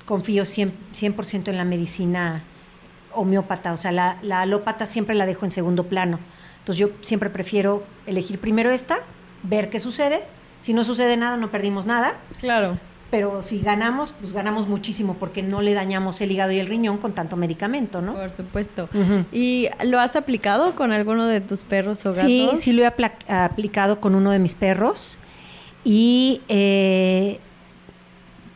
confío 0.04 0.42
100%, 0.44 0.72
100 0.92 1.44
en 1.46 1.56
la 1.56 1.64
medicina 1.64 2.42
homeópata, 3.14 3.72
o 3.72 3.76
sea, 3.78 3.90
la, 3.90 4.18
la 4.22 4.42
alópata 4.42 4.86
siempre 4.86 5.14
la 5.14 5.24
dejo 5.24 5.46
en 5.46 5.50
segundo 5.50 5.84
plano. 5.84 6.18
Entonces 6.58 6.78
yo 6.78 6.90
siempre 7.00 7.30
prefiero 7.30 7.82
elegir 8.06 8.38
primero 8.38 8.70
esta, 8.70 8.98
ver 9.42 9.70
qué 9.70 9.80
sucede. 9.80 10.22
Si 10.60 10.72
no 10.72 10.84
sucede 10.84 11.16
nada, 11.16 11.36
no 11.36 11.50
perdimos 11.50 11.86
nada. 11.86 12.16
Claro. 12.40 12.78
Pero 13.10 13.40
si 13.40 13.60
ganamos, 13.60 14.14
pues 14.20 14.32
ganamos 14.32 14.68
muchísimo 14.68 15.14
porque 15.14 15.42
no 15.42 15.62
le 15.62 15.72
dañamos 15.72 16.20
el 16.20 16.30
hígado 16.30 16.52
y 16.52 16.58
el 16.58 16.66
riñón 16.66 16.98
con 16.98 17.14
tanto 17.14 17.36
medicamento, 17.36 18.02
¿no? 18.02 18.14
Por 18.14 18.30
supuesto. 18.30 18.88
¿Y 19.32 19.68
lo 19.84 19.98
has 19.98 20.14
aplicado 20.14 20.74
con 20.74 20.92
alguno 20.92 21.26
de 21.26 21.40
tus 21.40 21.62
perros 21.62 22.04
o 22.04 22.10
gatos? 22.10 22.22
Sí, 22.26 22.50
sí 22.58 22.72
lo 22.72 22.82
he 22.82 22.86
aplicado 22.86 24.00
con 24.00 24.14
uno 24.14 24.30
de 24.30 24.38
mis 24.38 24.54
perros. 24.54 25.18
Y 25.84 26.42
eh, 26.48 27.38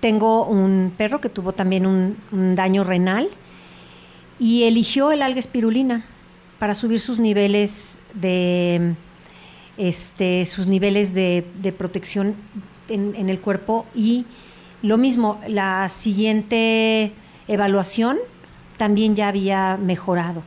tengo 0.01 0.45
un 0.45 0.93
perro 0.99 1.23
que 1.23 1.31
tuvo 1.31 1.53
también 1.53 1.87
un, 1.87 2.19
un 2.31 2.55
daño 2.55 2.85
renal 2.85 3.31
y 4.39 4.65
eligió 4.65 5.13
el 5.13 5.23
alga 5.23 5.41
espirulina 5.41 6.05
para 6.59 6.75
subir 6.75 7.01
sus 7.01 7.19
niveles 7.19 7.99
de 8.13 8.95
este, 9.77 10.45
sus 10.47 10.67
niveles 10.67 11.15
de, 11.15 11.45
protección 11.77 12.37
en, 12.89 13.29
el 13.29 13.41
cuerpo 13.41 13.87
y 13.95 14.27
lo 14.83 14.99
mismo, 14.99 15.41
la 15.47 15.89
siguiente 15.89 17.13
evaluación 17.49 18.19
también 18.77 19.15
ya 19.15 19.29
había 19.29 19.77
mejorado. 19.77 20.43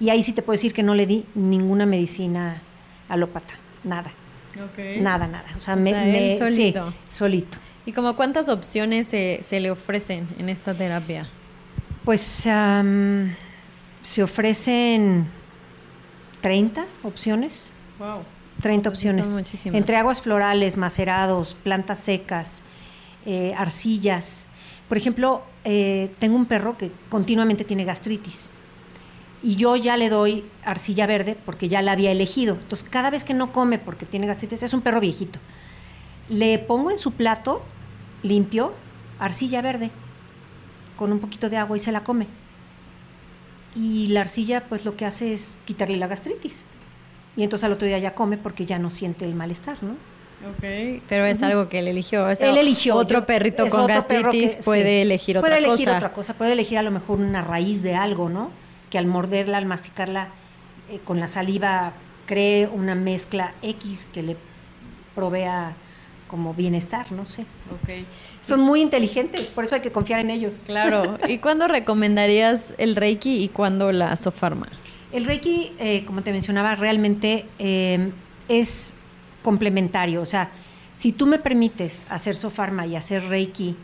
Y 0.00 0.10
ahí 0.10 0.22
sí 0.22 0.32
te 0.32 0.42
puedo 0.42 0.54
decir 0.54 0.72
que 0.72 0.82
no 0.82 0.94
le 0.94 1.06
di 1.06 1.24
ninguna 1.34 1.86
medicina 1.86 2.62
alópata, 3.08 3.54
nada. 3.84 4.12
Nada, 5.00 5.26
nada. 5.26 5.46
O 5.56 5.60
sea, 5.60 5.76
me, 5.76 6.36
solito. 6.36 6.92
solito. 7.10 7.58
¿Y 7.86 7.92
como 7.92 8.16
cuántas 8.16 8.48
opciones 8.48 9.06
se, 9.06 9.38
se 9.42 9.60
le 9.60 9.70
ofrecen 9.70 10.28
en 10.38 10.48
esta 10.48 10.74
terapia? 10.74 11.28
Pues 12.04 12.20
se 14.02 14.22
ofrecen 14.22 15.26
30 16.40 16.86
opciones. 17.02 17.72
Wow. 17.98 18.22
30 18.60 18.88
opciones. 18.88 19.64
Entre 19.66 19.96
aguas 19.96 20.22
florales, 20.22 20.76
macerados, 20.76 21.54
plantas 21.62 21.98
secas, 21.98 22.62
eh, 23.26 23.54
arcillas. 23.56 24.46
Por 24.88 24.96
ejemplo, 24.96 25.42
eh, 25.64 26.10
tengo 26.18 26.36
un 26.36 26.46
perro 26.46 26.76
que 26.76 26.90
continuamente 27.08 27.64
tiene 27.64 27.84
gastritis. 27.84 28.50
Y 29.42 29.54
yo 29.54 29.76
ya 29.76 29.96
le 29.96 30.08
doy 30.08 30.44
arcilla 30.64 31.06
verde 31.06 31.36
porque 31.44 31.68
ya 31.68 31.82
la 31.82 31.92
había 31.92 32.10
elegido. 32.10 32.54
Entonces, 32.60 32.88
cada 32.88 33.10
vez 33.10 33.22
que 33.22 33.34
no 33.34 33.52
come 33.52 33.78
porque 33.78 34.06
tiene 34.06 34.26
gastritis, 34.26 34.62
es 34.62 34.74
un 34.74 34.80
perro 34.80 35.00
viejito. 35.00 35.38
Le 36.28 36.58
pongo 36.58 36.90
en 36.90 36.98
su 36.98 37.12
plato 37.12 37.62
limpio 38.22 38.74
arcilla 39.20 39.62
verde 39.62 39.90
con 40.96 41.12
un 41.12 41.20
poquito 41.20 41.48
de 41.48 41.56
agua 41.56 41.76
y 41.76 41.80
se 41.80 41.92
la 41.92 42.02
come. 42.02 42.26
Y 43.76 44.08
la 44.08 44.22
arcilla 44.22 44.64
pues 44.68 44.84
lo 44.84 44.96
que 44.96 45.04
hace 45.04 45.32
es 45.32 45.54
quitarle 45.64 45.96
la 45.96 46.08
gastritis. 46.08 46.64
Y 47.38 47.44
entonces 47.44 47.64
al 47.64 47.72
otro 47.72 47.86
día 47.86 48.00
ya 48.00 48.16
come 48.16 48.36
porque 48.36 48.66
ya 48.66 48.80
no 48.80 48.90
siente 48.90 49.24
el 49.24 49.32
malestar, 49.36 49.76
¿no? 49.80 49.92
Ok, 50.50 51.02
pero 51.08 51.24
es 51.24 51.40
algo 51.40 51.68
que 51.68 51.78
él 51.78 51.86
eligió. 51.86 52.28
él 52.28 52.58
eligió. 52.58 52.96
Otro 52.96 53.26
perrito 53.26 53.68
con 53.68 53.86
gastritis 53.86 54.56
puede 54.56 55.02
elegir 55.02 55.38
otra 55.38 55.48
cosa. 55.48 55.60
Puede 55.60 55.72
elegir 55.72 55.88
otra 55.88 56.12
cosa, 56.12 56.34
puede 56.34 56.52
elegir 56.52 56.78
a 56.78 56.82
lo 56.82 56.90
mejor 56.90 57.20
una 57.20 57.40
raíz 57.42 57.84
de 57.84 57.94
algo, 57.94 58.28
¿no? 58.28 58.50
Que 58.90 58.98
al 58.98 59.06
morderla, 59.06 59.56
al 59.58 59.66
masticarla 59.66 60.30
eh, 60.90 60.98
con 61.04 61.20
la 61.20 61.28
saliva, 61.28 61.92
cree 62.26 62.66
una 62.66 62.96
mezcla 62.96 63.54
X 63.62 64.08
que 64.12 64.24
le 64.24 64.36
provea 65.14 65.74
como 66.26 66.54
bienestar, 66.54 67.12
no 67.12 67.24
sé. 67.24 67.46
Okay. 67.82 68.04
Son 68.42 68.58
muy 68.58 68.82
inteligentes, 68.82 69.42
por 69.46 69.62
eso 69.62 69.76
hay 69.76 69.80
que 69.80 69.92
confiar 69.92 70.18
en 70.18 70.30
ellos. 70.30 70.56
Claro. 70.66 71.14
¿Y 71.28 71.38
cuándo 71.38 71.68
recomendarías 71.68 72.74
el 72.78 72.96
Reiki 72.96 73.44
y 73.44 73.48
cuándo 73.48 73.92
la 73.92 74.16
Sofarma? 74.16 74.68
El 75.12 75.24
Reiki, 75.24 75.72
eh, 75.78 76.04
como 76.04 76.22
te 76.22 76.32
mencionaba, 76.32 76.74
realmente 76.74 77.46
eh, 77.58 78.12
es 78.48 78.94
complementario. 79.42 80.20
O 80.20 80.26
sea, 80.26 80.50
si 80.94 81.12
tú 81.12 81.26
me 81.26 81.38
permites 81.38 82.04
hacer 82.10 82.36
Sofarma 82.36 82.86
y 82.86 82.96
hacer 82.96 83.24
Reiki, 83.24 83.76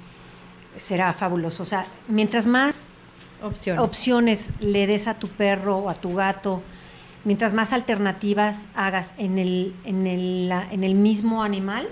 será 0.79 1.13
fabuloso. 1.13 1.63
O 1.63 1.67
sea, 1.67 1.87
mientras 2.09 2.47
más 2.47 2.87
opciones, 3.43 3.83
opciones 3.83 4.51
le 4.61 4.87
des 4.87 5.07
a 5.07 5.15
tu 5.15 5.29
perro 5.29 5.79
o 5.79 5.91
a 5.91 5.95
tu 5.95 6.15
gato, 6.15 6.63
mientras 7.25 7.53
más 7.53 7.73
alternativas 7.73 8.69
hagas 8.75 9.15
en 9.17 9.39
el, 9.39 9.75
en 9.85 10.07
el, 10.07 10.53
en 10.71 10.85
el 10.85 10.95
mismo 10.95 11.43
animal, 11.43 11.89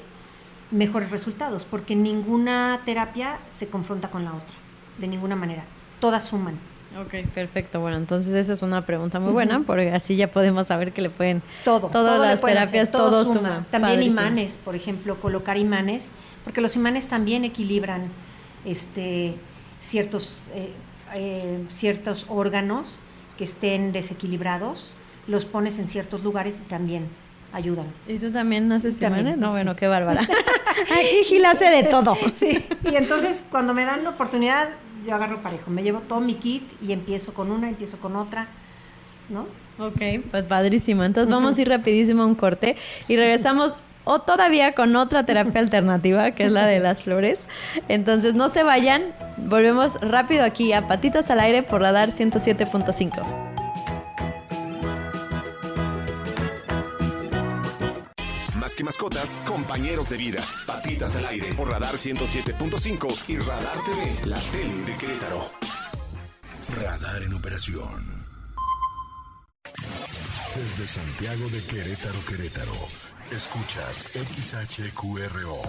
mejores 0.71 1.11
resultados, 1.11 1.65
porque 1.65 1.95
ninguna 1.95 2.81
terapia 2.85 3.39
se 3.51 3.69
confronta 3.69 4.11
con 4.11 4.25
la 4.25 4.35
otra, 4.35 4.55
de 4.99 5.07
ninguna 5.07 5.37
manera. 5.37 5.65
Todas 6.01 6.25
suman. 6.25 6.72
Ok, 7.01 7.29
perfecto. 7.35 7.81
Bueno, 7.81 7.97
entonces 7.97 8.35
esa 8.35 8.53
es 8.53 8.63
una 8.63 8.85
pregunta 8.85 9.19
muy 9.19 9.33
buena, 9.33 9.61
porque 9.67 9.91
así 9.91 10.17
ya 10.17 10.31
podemos 10.31 10.67
saber 10.67 10.93
que 10.93 11.03
le 11.03 11.11
pueden... 11.11 11.43
Todo. 11.65 11.89
Todas 11.89 12.21
las 12.21 12.41
terapias, 12.41 12.91
todo, 12.91 13.25
suma. 13.25 13.67
También 13.71 14.03
imanes, 14.03 14.59
por 14.63 14.77
ejemplo, 14.77 15.21
colocar 15.21 15.57
imanes, 15.57 16.11
porque 16.45 16.61
los 16.61 16.77
imanes 16.77 17.09
también 17.09 17.45
equilibran 17.45 18.09
este, 18.65 19.35
ciertos, 19.81 20.49
eh, 20.55 20.73
eh, 21.15 21.65
ciertos 21.69 22.27
órganos 22.29 23.01
que 23.39 23.45
estén 23.45 23.93
desequilibrados, 23.93 24.93
los 25.27 25.45
pones 25.45 25.79
en 25.79 25.89
ciertos 25.89 26.23
lugares 26.23 26.61
y 26.65 26.69
también 26.69 27.07
ayudan. 27.53 27.87
¿Y 28.07 28.19
tú 28.19 28.31
también 28.31 28.71
haces 28.73 29.01
imanes? 29.01 29.37
No, 29.37 29.51
bueno, 29.51 29.77
qué 29.77 29.87
bárbara. 29.87 30.23
Aquí 30.91 31.25
Gil 31.25 31.45
hace 31.45 31.67
de 31.67 31.85
todo. 31.85 32.17
Sí, 32.35 32.65
y 32.91 32.97
entonces 32.97 33.45
cuando 33.51 33.75
me 33.75 33.85
dan 33.85 34.05
la 34.05 34.11
oportunidad, 34.11 34.71
yo 35.07 35.15
agarro 35.15 35.43
parejo. 35.43 35.71
Me 35.71 35.83
llevo 35.83 36.01
todo 36.01 36.21
mi 36.21 36.35
kit 36.35 36.63
y 36.83 36.93
empiezo 36.93 37.35
con 37.35 37.51
una, 37.51 37.69
empiezo 37.69 37.99
con 37.99 38.17
otra, 38.17 38.49
¿no? 39.29 39.47
Ok, 39.79 40.01
pues 40.31 40.45
padrísimo. 40.45 41.05
Entonces 41.05 41.33
vamos 41.33 41.59
a 41.59 41.63
ir 41.63 41.69
rapidísimo 41.69 42.23
a 42.23 42.27
un 42.27 42.35
corte 42.35 42.77
y 43.09 43.17
regresamos 43.17 43.79
o 44.05 44.19
todavía 44.19 44.73
con 44.73 44.97
otra 44.97 45.25
terapia 45.25 45.61
alternativa, 45.61 46.33
que 46.33 46.47
es 46.47 46.53
la 46.53 46.67
de 46.67 46.81
las 46.81 47.03
flores. 47.03 47.49
Entonces 47.89 48.35
no 48.35 48.49
se 48.49 48.63
vayan, 48.63 49.15
volvemos 49.37 50.01
rápido 50.01 50.45
aquí 50.45 50.73
a 50.73 50.89
Patitas 50.89 51.31
al 51.31 51.41
Aire 51.41 51.63
por 51.63 51.81
Radar 51.81 52.11
107.5. 52.11 53.52
compañeros 58.97 60.09
de 60.09 60.17
vidas. 60.17 60.63
Patitas 60.67 61.17
al 61.17 61.27
aire 61.27 61.55
por 61.55 61.69
Radar 61.69 61.95
107.5 61.95 63.29
y 63.29 63.39
Radar 63.39 63.83
TV, 63.85 64.27
la 64.27 64.39
tele 64.39 64.75
de 64.85 64.97
Querétaro. 64.97 65.49
Radar 66.81 67.23
en 67.23 67.35
operación. 67.35 68.27
Desde 70.55 70.87
Santiago 70.87 71.49
de 71.49 71.65
Querétaro, 71.65 72.19
Querétaro. 72.29 72.73
Escuchas 73.31 74.09
XHQRO. 74.13 75.63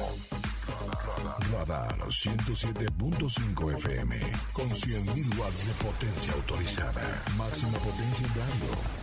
Radar 1.51 1.97
107.5 2.07 3.73
FM 3.73 4.19
con 4.51 4.69
100.000 4.69 5.37
watts 5.39 5.67
de 5.67 5.73
potencia 5.73 6.33
autorizada. 6.33 7.23
Máxima 7.37 7.77
potencia 7.79 8.27
en 8.27 8.33
radio 8.33 9.02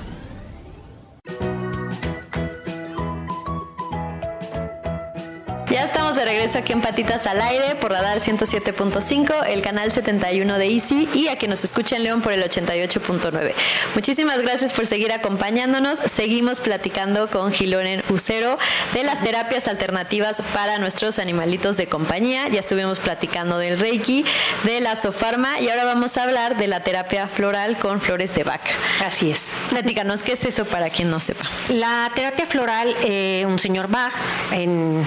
De 6.21 6.25
regreso 6.25 6.59
aquí 6.59 6.71
en 6.73 6.81
Patitas 6.81 7.25
al 7.25 7.41
Aire 7.41 7.73
por 7.75 7.91
Radar 7.91 8.19
107.5, 8.19 9.47
el 9.47 9.63
canal 9.63 9.91
71 9.91 10.59
de 10.59 10.67
Easy 10.67 11.09
y 11.15 11.29
a 11.29 11.37
que 11.37 11.47
nos 11.47 11.63
escucha 11.63 11.95
en 11.95 12.03
León 12.03 12.21
por 12.21 12.31
el 12.31 12.43
88.9. 12.43 13.53
Muchísimas 13.95 14.39
gracias 14.39 14.71
por 14.71 14.85
seguir 14.85 15.11
acompañándonos. 15.13 15.97
Seguimos 16.05 16.61
platicando 16.61 17.27
con 17.31 17.51
Gilonen 17.51 18.03
Ucero 18.09 18.59
de 18.93 19.03
las 19.03 19.23
terapias 19.23 19.67
alternativas 19.67 20.43
para 20.53 20.77
nuestros 20.77 21.17
animalitos 21.17 21.75
de 21.75 21.87
compañía. 21.87 22.47
Ya 22.49 22.59
estuvimos 22.59 22.99
platicando 22.99 23.57
del 23.57 23.79
Reiki, 23.79 24.23
de 24.63 24.79
la 24.79 24.95
Sofarma 24.95 25.59
y 25.59 25.69
ahora 25.69 25.85
vamos 25.85 26.17
a 26.17 26.23
hablar 26.23 26.55
de 26.55 26.67
la 26.67 26.81
terapia 26.83 27.27
floral 27.27 27.79
con 27.79 27.99
flores 27.99 28.35
de 28.35 28.43
vaca. 28.43 28.71
Así 29.03 29.31
es. 29.31 29.55
Platícanos, 29.69 30.21
¿qué 30.21 30.33
es 30.33 30.45
eso 30.45 30.65
para 30.65 30.91
quien 30.91 31.09
no 31.09 31.19
sepa? 31.19 31.49
La 31.69 32.11
terapia 32.13 32.45
floral, 32.45 32.95
eh, 33.01 33.43
un 33.47 33.57
señor 33.57 33.87
Bach 33.87 34.13
en 34.51 35.03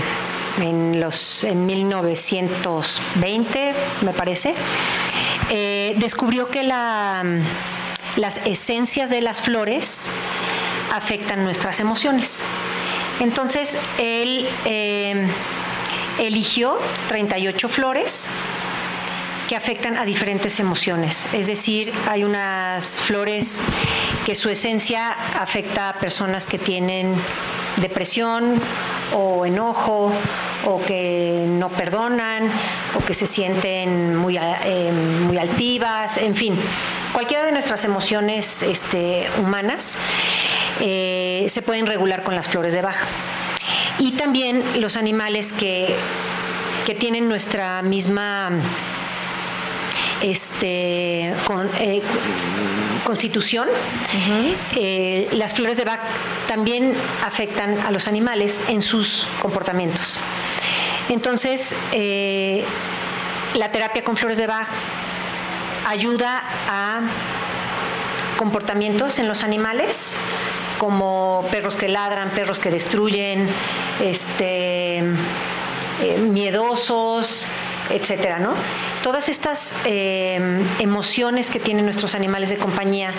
en, 0.61 1.01
los, 1.01 1.45
en 1.45 1.67
1920, 1.67 3.75
me 4.03 4.13
parece, 4.13 4.55
eh, 5.51 5.95
descubrió 5.99 6.49
que 6.49 6.63
la, 6.63 7.25
las 8.17 8.39
esencias 8.47 9.11
de 9.11 9.21
las 9.21 9.43
flores 9.43 10.09
afectan 10.93 11.45
nuestras 11.45 11.81
emociones. 11.81 12.43
Entonces, 13.21 13.79
él 13.99 14.49
eh, 14.65 15.29
eligió 16.19 16.79
38 17.09 17.69
flores 17.69 18.31
que 19.49 19.57
afectan 19.57 19.97
a 19.97 20.05
diferentes 20.05 20.59
emociones. 20.59 21.29
Es 21.33 21.47
decir, 21.47 21.93
hay 22.09 22.25
unas 22.25 22.99
flores 23.01 23.61
que 24.25 24.35
su 24.35 24.49
esencia 24.49 25.11
afecta 25.11 25.91
a 25.91 25.95
personas 25.95 26.47
que 26.47 26.59
tienen 26.59 27.15
depresión 27.77 28.61
o 29.13 29.45
enojo 29.45 30.13
o 30.67 30.81
que 30.83 31.45
no 31.47 31.69
perdonan 31.69 32.51
o 32.97 33.05
que 33.05 33.15
se 33.15 33.27
sienten 33.27 34.17
muy, 34.17 34.37
eh, 34.39 34.93
muy 35.27 35.39
altivas, 35.39 36.17
en 36.19 36.35
fin, 36.35 36.57
cualquiera 37.13 37.45
de 37.45 37.53
nuestras 37.53 37.85
emociones 37.85 38.63
este, 38.63 39.29
humanas 39.39 39.99
eh, 40.81 41.47
se 41.49 41.63
pueden 41.63 41.87
regular 41.87 42.23
con 42.23 42.35
las 42.35 42.49
flores 42.49 42.73
de 42.73 42.83
baja. 42.83 43.07
Y 43.99 44.13
también 44.13 44.63
los 44.81 44.97
animales 44.97 45.53
que, 45.53 45.95
que 46.87 46.95
tienen 46.95 47.29
nuestra 47.29 47.83
misma 47.83 48.51
este, 50.25 51.35
con, 51.47 51.69
eh, 51.79 52.01
constitución, 53.05 53.69
eh, 54.77 55.29
las 55.33 55.53
flores 55.55 55.77
de 55.77 55.85
Bach 55.85 56.01
también 56.49 56.95
afectan 57.25 57.79
a 57.81 57.91
los 57.91 58.09
animales 58.09 58.63
en 58.69 58.81
sus 58.81 59.27
comportamientos. 59.41 60.19
Entonces, 61.09 61.77
eh, 61.93 62.65
la 63.55 63.71
terapia 63.71 64.03
con 64.03 64.17
flores 64.17 64.39
de 64.39 64.47
Bach 64.47 64.69
ayuda 65.87 66.43
a 66.69 67.01
comportamientos 68.39 69.19
en 69.19 69.29
los 69.29 69.45
animales, 69.45 70.19
como 70.79 71.47
perros 71.51 71.77
que 71.77 71.89
ladran, 71.89 72.31
perros 72.31 72.59
que 72.59 72.71
destruyen, 72.71 73.49
este, 74.03 75.03
miedosos, 76.31 77.47
etcétera, 77.91 78.39
¿no? 78.39 78.55
Todas 79.03 79.29
estas 79.29 79.75
eh, 79.85 80.63
emociones 80.79 81.51
que 81.51 81.61
tienen 81.61 81.85
nuestros 81.85 82.15
animales 82.15 82.51
de 82.51 82.57
compañía 82.57 83.13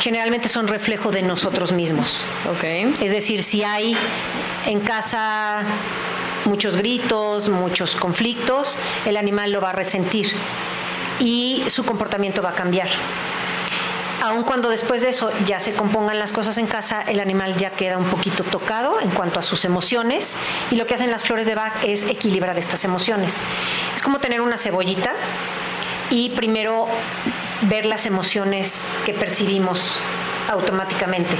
generalmente 0.00 0.48
son 0.48 0.68
reflejo 0.68 1.10
de 1.10 1.22
nosotros 1.22 1.72
mismos. 1.72 2.26
Okay. 2.56 2.92
Es 3.00 3.12
decir, 3.12 3.42
si 3.42 3.64
hay 3.64 3.96
en 4.66 4.80
casa 4.80 5.62
muchos 6.44 6.76
gritos, 6.76 7.48
muchos 7.48 7.96
conflictos, 7.96 8.78
el 9.06 9.16
animal 9.16 9.52
lo 9.52 9.60
va 9.60 9.70
a 9.70 9.72
resentir 9.72 10.32
y 11.20 11.64
su 11.68 11.84
comportamiento 11.84 12.42
va 12.42 12.50
a 12.50 12.54
cambiar 12.54 12.88
aun 14.24 14.42
cuando 14.42 14.70
después 14.70 15.02
de 15.02 15.10
eso 15.10 15.30
ya 15.44 15.60
se 15.60 15.74
compongan 15.74 16.18
las 16.18 16.32
cosas 16.32 16.56
en 16.56 16.66
casa, 16.66 17.02
el 17.02 17.20
animal 17.20 17.58
ya 17.58 17.70
queda 17.70 17.98
un 17.98 18.06
poquito 18.06 18.42
tocado 18.42 18.98
en 19.02 19.10
cuanto 19.10 19.38
a 19.38 19.42
sus 19.42 19.66
emociones 19.66 20.38
y 20.70 20.76
lo 20.76 20.86
que 20.86 20.94
hacen 20.94 21.10
las 21.10 21.22
flores 21.22 21.46
de 21.46 21.54
Bach 21.54 21.74
es 21.84 22.04
equilibrar 22.04 22.58
estas 22.58 22.84
emociones. 22.84 23.38
Es 23.94 24.02
como 24.02 24.20
tener 24.20 24.40
una 24.40 24.56
cebollita 24.56 25.12
y 26.08 26.30
primero 26.30 26.88
ver 27.68 27.84
las 27.84 28.06
emociones 28.06 28.88
que 29.04 29.12
percibimos 29.12 29.98
automáticamente. 30.48 31.36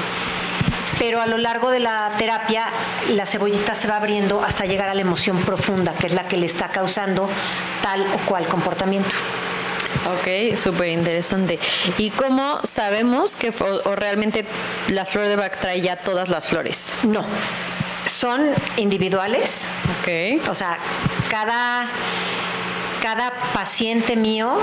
Pero 0.99 1.21
a 1.21 1.27
lo 1.27 1.39
largo 1.39 1.71
de 1.71 1.81
la 1.81 2.13
terapia, 2.19 2.67
la 3.11 3.27
cebollita 3.27 3.75
se 3.75 3.89
va 3.89 3.97
abriendo 3.97 4.43
hasta 4.43 4.65
llegar 4.65 4.89
a 4.89 4.95
la 4.95 5.01
emoción 5.01 5.43
profunda, 5.43 5.93
que 5.93 6.07
es 6.07 6.15
la 6.15 6.29
que 6.29 6.37
le 6.37 6.47
está 6.47 6.69
causando 6.69 7.29
tal 7.83 8.03
o 8.03 8.19
cual 8.29 8.47
comportamiento. 8.47 9.15
Ok, 10.07 10.57
súper 10.57 10.89
interesante. 10.89 11.59
¿Y 11.97 12.11
cómo 12.11 12.61
sabemos 12.63 13.37
que 13.37 13.53
o, 13.85 13.97
realmente 13.97 14.45
la 14.89 15.05
flor 15.07 15.29
de 15.29 15.37
Bach 15.37 15.59
trae 15.59 15.81
ya 15.81 15.97
todas 15.97 16.29
las 16.29 16.47
flores? 16.47 16.95
No, 17.05 17.25
son 18.07 18.51
individuales. 18.77 19.67
Ok. 20.01 20.49
O 20.51 20.55
sea, 20.55 20.79
cada, 21.31 21.89
cada 23.03 23.33
paciente 23.55 24.15
mío 24.17 24.59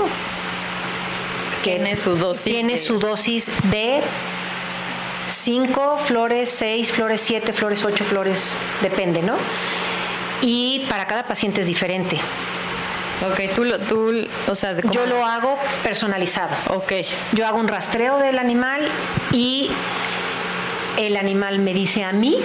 tiene 1.62 1.96
su 1.96 2.16
dosis. 2.16 2.44
Tiene 2.44 2.76
su 2.76 2.98
dosis 3.00 3.50
de 3.70 4.02
cinco 5.28 5.98
flores, 5.98 6.50
seis 6.50 6.92
flores, 6.92 7.20
siete 7.20 7.52
flores, 7.52 7.84
ocho 7.84 8.04
flores, 8.04 8.56
depende, 8.82 9.22
¿no? 9.22 9.34
Y 10.40 10.86
para 10.88 11.06
cada 11.06 11.24
paciente 11.26 11.60
es 11.60 11.66
diferente. 11.66 12.18
Ok, 13.30 13.54
tú, 13.54 13.64
lo, 13.64 13.78
tú 13.78 14.26
o 14.48 14.54
sea... 14.54 14.76
Yo 14.90 15.06
lo 15.06 15.24
hago 15.24 15.56
personalizado. 15.84 16.56
Ok. 16.70 16.92
Yo 17.32 17.46
hago 17.46 17.58
un 17.58 17.68
rastreo 17.68 18.18
del 18.18 18.38
animal 18.38 18.80
y 19.30 19.70
el 20.98 21.16
animal 21.16 21.60
me 21.60 21.72
dice 21.72 22.02
a 22.02 22.12
mí 22.12 22.36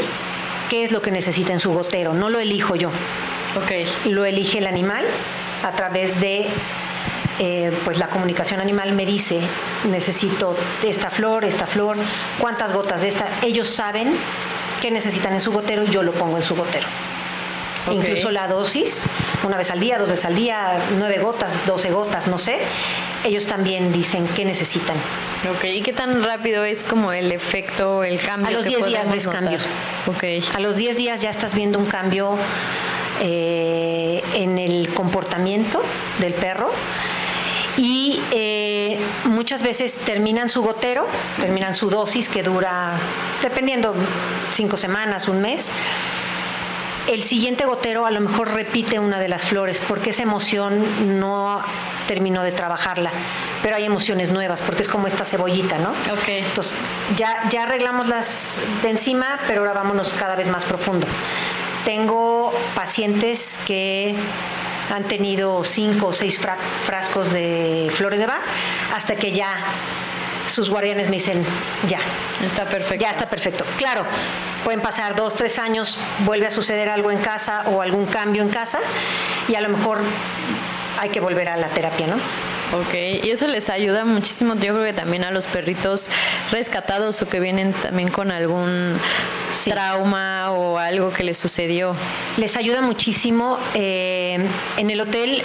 qué 0.70 0.84
es 0.84 0.92
lo 0.92 1.02
que 1.02 1.10
necesita 1.10 1.54
en 1.54 1.60
su 1.60 1.74
gotero, 1.74 2.14
no 2.14 2.30
lo 2.30 2.40
elijo 2.40 2.76
yo. 2.76 2.90
Ok. 3.56 4.06
Lo 4.06 4.26
elige 4.26 4.60
el 4.60 4.68
animal 4.68 5.06
a 5.64 5.72
través 5.72 6.20
de 6.20 6.48
eh, 7.40 7.72
pues 7.86 7.98
la 8.00 8.08
comunicación 8.08 8.60
animal 8.60 8.94
me 8.94 9.06
dice, 9.06 9.40
necesito 9.88 10.56
esta 10.84 11.10
flor, 11.10 11.46
esta 11.46 11.68
flor, 11.68 11.98
cuántas 12.40 12.74
gotas 12.74 13.02
de 13.02 13.08
esta. 13.10 13.28
Ellos 13.42 13.70
saben 13.70 14.16
qué 14.82 14.92
necesitan 14.92 15.34
en 15.34 15.42
su 15.42 15.52
gotero 15.52 15.84
y 15.84 15.90
yo 15.90 16.04
lo 16.04 16.12
pongo 16.14 16.38
en 16.38 16.44
su 16.44 16.56
gotero. 16.56 16.88
Incluso 17.92 18.32
la 18.32 18.48
dosis, 18.48 19.06
una 19.44 19.58
vez 19.58 19.72
al 19.72 19.80
día, 19.80 19.98
dos 19.98 20.10
veces 20.10 20.26
al 20.26 20.36
día, 20.36 20.80
nueve 20.98 21.20
gotas, 21.20 21.54
doce 21.66 21.90
gotas, 21.90 22.28
no 22.28 22.38
sé. 22.38 22.60
Ellos 23.24 23.48
también 23.48 23.92
dicen 23.92 24.28
qué 24.36 24.46
necesitan. 24.46 24.98
Ok, 25.50 25.66
¿y 25.66 25.82
qué 25.82 25.94
tan 25.94 26.24
rápido 26.24 26.64
es 26.64 26.84
como 26.84 27.12
el 27.14 27.32
efecto, 27.32 28.04
el 28.04 28.20
cambio? 28.20 28.50
A 28.50 28.52
los 28.52 28.66
10 28.66 28.86
días 28.86 29.10
ves 29.10 29.28
cambio. 29.28 29.60
Ok. 30.08 30.24
A 30.54 30.60
los 30.60 30.76
10 30.76 30.98
días 30.98 31.22
ya 31.22 31.30
estás 31.30 31.56
viendo 31.56 31.80
un 31.80 31.86
cambio 31.86 32.38
eh, 33.22 34.22
en 34.34 34.58
el 34.58 34.94
comportamiento 34.94 35.82
del 36.20 36.34
perro 36.34 36.72
y 37.78 38.22
eh, 38.32 39.00
muchas 39.26 39.64
veces 39.64 39.96
terminan 39.98 40.50
su 40.50 40.62
gotero, 40.62 41.08
terminan 41.40 41.76
su 41.76 41.90
dosis 41.90 42.28
que 42.28 42.44
dura, 42.44 42.94
dependiendo, 43.42 43.94
cinco 44.52 44.78
semanas, 44.78 45.28
un 45.28 45.42
mes, 45.42 45.72
el 47.08 47.24
siguiente 47.24 47.66
gotero 47.66 48.06
a 48.06 48.12
lo 48.12 48.20
mejor 48.20 48.54
repite 48.54 49.00
una 49.00 49.20
de 49.20 49.30
las 49.30 49.46
flores 49.46 49.82
porque 49.88 50.10
esa 50.10 50.24
emoción 50.24 50.84
no 51.20 51.62
terminó 52.08 52.44
de 52.44 52.52
trabajarla, 52.52 53.12
pero 53.64 53.78
hay 53.78 53.86
emociones 53.86 54.32
nuevas 54.32 54.62
porque 54.62 54.82
es 54.82 54.90
como 54.90 55.08
esta 55.08 55.24
cebollita, 55.24 55.78
¿no? 55.78 55.92
Ok. 56.12 56.28
Entonces 56.28 56.78
ya, 57.16 57.48
ya 57.50 57.64
arreglamos 57.64 58.08
las 58.08 58.62
de 58.82 58.90
encima, 58.90 59.40
pero 59.48 59.62
ahora 59.62 59.74
vámonos 59.74 60.14
cada 60.14 60.36
vez 60.36 60.50
más 60.50 60.66
profundo. 60.66 61.08
Tengo 61.86 62.54
pacientes 62.76 63.60
que 63.66 64.16
han 64.94 65.04
tenido 65.04 65.64
cinco 65.64 66.08
o 66.08 66.14
seis 66.14 66.40
frascos 66.86 67.32
de 67.34 67.90
flores 67.94 68.20
de 68.20 68.26
Bach 68.26 68.42
hasta 68.96 69.16
que 69.16 69.32
ya 69.32 69.66
sus 70.48 70.70
guardianes 70.70 71.10
me 71.10 71.18
dicen, 71.18 71.44
ya. 71.88 72.00
Está 72.44 72.66
perfecto. 72.66 73.04
Ya 73.04 73.12
está 73.12 73.30
perfecto. 73.30 73.66
Claro, 73.78 74.06
pueden 74.64 74.82
pasar 74.82 75.16
dos, 75.16 75.36
tres 75.36 75.60
años, 75.60 75.98
vuelve 76.20 76.48
a 76.48 76.52
suceder 76.52 76.90
algo 76.90 77.12
en 77.12 77.20
casa 77.20 77.64
o 77.68 77.82
algún 77.82 78.06
cambio 78.06 78.44
en 78.44 78.50
casa 78.50 78.80
y 79.48 79.56
a 79.56 79.62
lo 79.62 79.70
mejor 79.70 80.02
hay 81.00 81.10
que 81.10 81.20
volver 81.20 81.50
a 81.50 81.58
la 81.58 81.68
terapia, 81.70 82.08
¿no? 82.08 82.18
Ok, 82.74 83.24
y 83.24 83.32
eso 83.32 83.48
les 83.48 83.70
ayuda 83.70 84.04
muchísimo, 84.04 84.54
yo 84.56 84.74
creo 84.74 84.84
que 84.84 84.94
también 84.94 85.24
a 85.24 85.32
los 85.32 85.48
perritos 85.48 86.10
rescatados 86.52 87.22
o 87.22 87.30
que 87.30 87.40
vienen 87.40 87.72
también 87.72 88.10
con 88.10 88.30
algún 88.30 88.98
trauma 89.64 90.52
o 90.52 90.78
algo 90.78 91.14
que 91.14 91.24
les 91.24 91.38
sucedió. 91.38 91.96
Les 92.36 92.58
ayuda 92.58 92.82
muchísimo. 92.82 93.58
Eh, 93.74 94.46
en 94.76 94.90
el 94.90 95.00
hotel, 95.00 95.44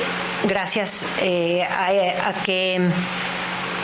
gracias 0.48 1.06
eh, 1.20 1.62
a 1.62 2.34
que 2.44 2.90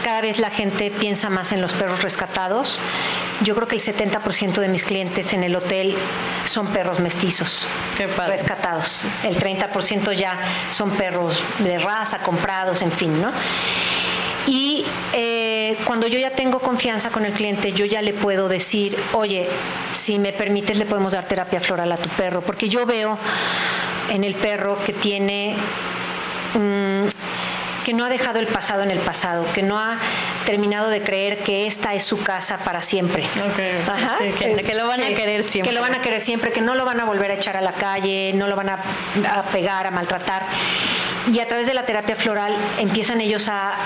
cada 0.09 0.23
vez 0.23 0.39
la 0.39 0.49
gente 0.49 0.91
piensa 0.91 1.29
más 1.29 1.53
en 1.53 1.61
los 1.61 1.75
perros 1.75 2.03
rescatados 2.03 2.81
yo 3.43 3.55
creo 3.55 3.69
que 3.69 3.77
el 3.77 3.83
70% 3.83 4.59
de 4.59 4.69
mis 4.69 4.83
clientes 4.83 5.35
en 5.35 5.45
el 5.45 5.55
hotel 5.55 5.95
son 6.47 6.67
perros 6.69 6.99
mestizos, 6.99 7.67
rescatados. 8.27 9.05
El 9.23 9.39
30% 9.39 10.15
ya 10.15 10.39
son 10.71 10.93
perros 10.93 11.39
de 11.59 11.79
raza, 11.79 12.21
comprados, 12.21 12.81
en 12.81 12.91
fin, 12.91 13.21
¿no? 13.21 13.31
Y 14.47 14.87
eh, 15.13 15.77
cuando 15.85 16.07
yo 16.07 16.19
ya 16.19 16.31
tengo 16.31 16.59
confianza 16.61 17.11
con 17.11 17.27
el 17.27 17.35
cliente, 17.35 17.73
yo 17.73 17.85
ya 17.85 18.01
le 18.01 18.15
puedo 18.15 18.49
decir, 18.49 18.99
oye, 19.13 19.47
si 19.93 20.19
me 20.19 20.33
permites, 20.33 20.79
le 20.79 20.87
podemos 20.87 21.13
dar 21.13 21.27
terapia 21.27 21.61
floral 21.61 21.93
a 21.93 21.99
tu 21.99 22.09
perro, 22.09 22.41
porque 22.41 22.71
yo 22.71 22.87
veo 22.87 23.19
en 24.09 24.25
el 24.25 24.35
perro 24.35 24.83
que 24.87 24.95
tiene... 24.95 25.55
Mm, 26.55 27.09
que 27.89 27.95
no 27.95 28.05
ha 28.05 28.11
dejado 28.11 28.39
el 28.39 28.47
pasado 28.47 28.83
en 28.83 28.91
el 28.91 28.99
pasado, 28.99 29.47
que 29.55 29.63
no 29.63 29.81
ha 29.81 29.97
terminado 30.45 30.91
de 30.91 31.01
creer 31.01 31.39
que 31.39 31.67
esta 31.67 31.95
es 31.95 32.05
su 32.05 32.23
casa 32.23 32.59
para 32.59 32.83
siempre. 32.83 33.27
Que, 33.57 34.75
lo 34.75 34.87
van 34.87 35.01
a 35.01 35.07
querer 35.07 35.43
siempre. 35.43 35.71
Que 35.71 35.75
lo 35.75 35.81
van 35.81 35.95
a 35.95 36.03
querer 36.03 36.21
siempre, 36.21 36.53
que 36.53 36.61
no 36.61 36.75
lo 36.75 36.85
van 36.85 37.01
a 37.01 37.07
volver 37.07 37.31
a 37.31 37.35
echar 37.37 37.57
a 37.57 37.63
la 37.63 37.73
calle, 37.73 38.33
no 38.35 38.47
lo 38.47 38.57
van 38.57 38.69
a, 38.69 38.75
a 38.75 39.43
pegar, 39.45 39.87
a 39.87 39.91
maltratar. 39.91 40.45
Y 41.33 41.41
a 41.41 41.47
través 41.47 41.67
de 41.67 41.73
la 41.73 41.87
terapia 41.87 42.15
floral 42.15 42.55
empiezan 42.79 43.23
ellos 43.23 43.49
a 43.49 43.79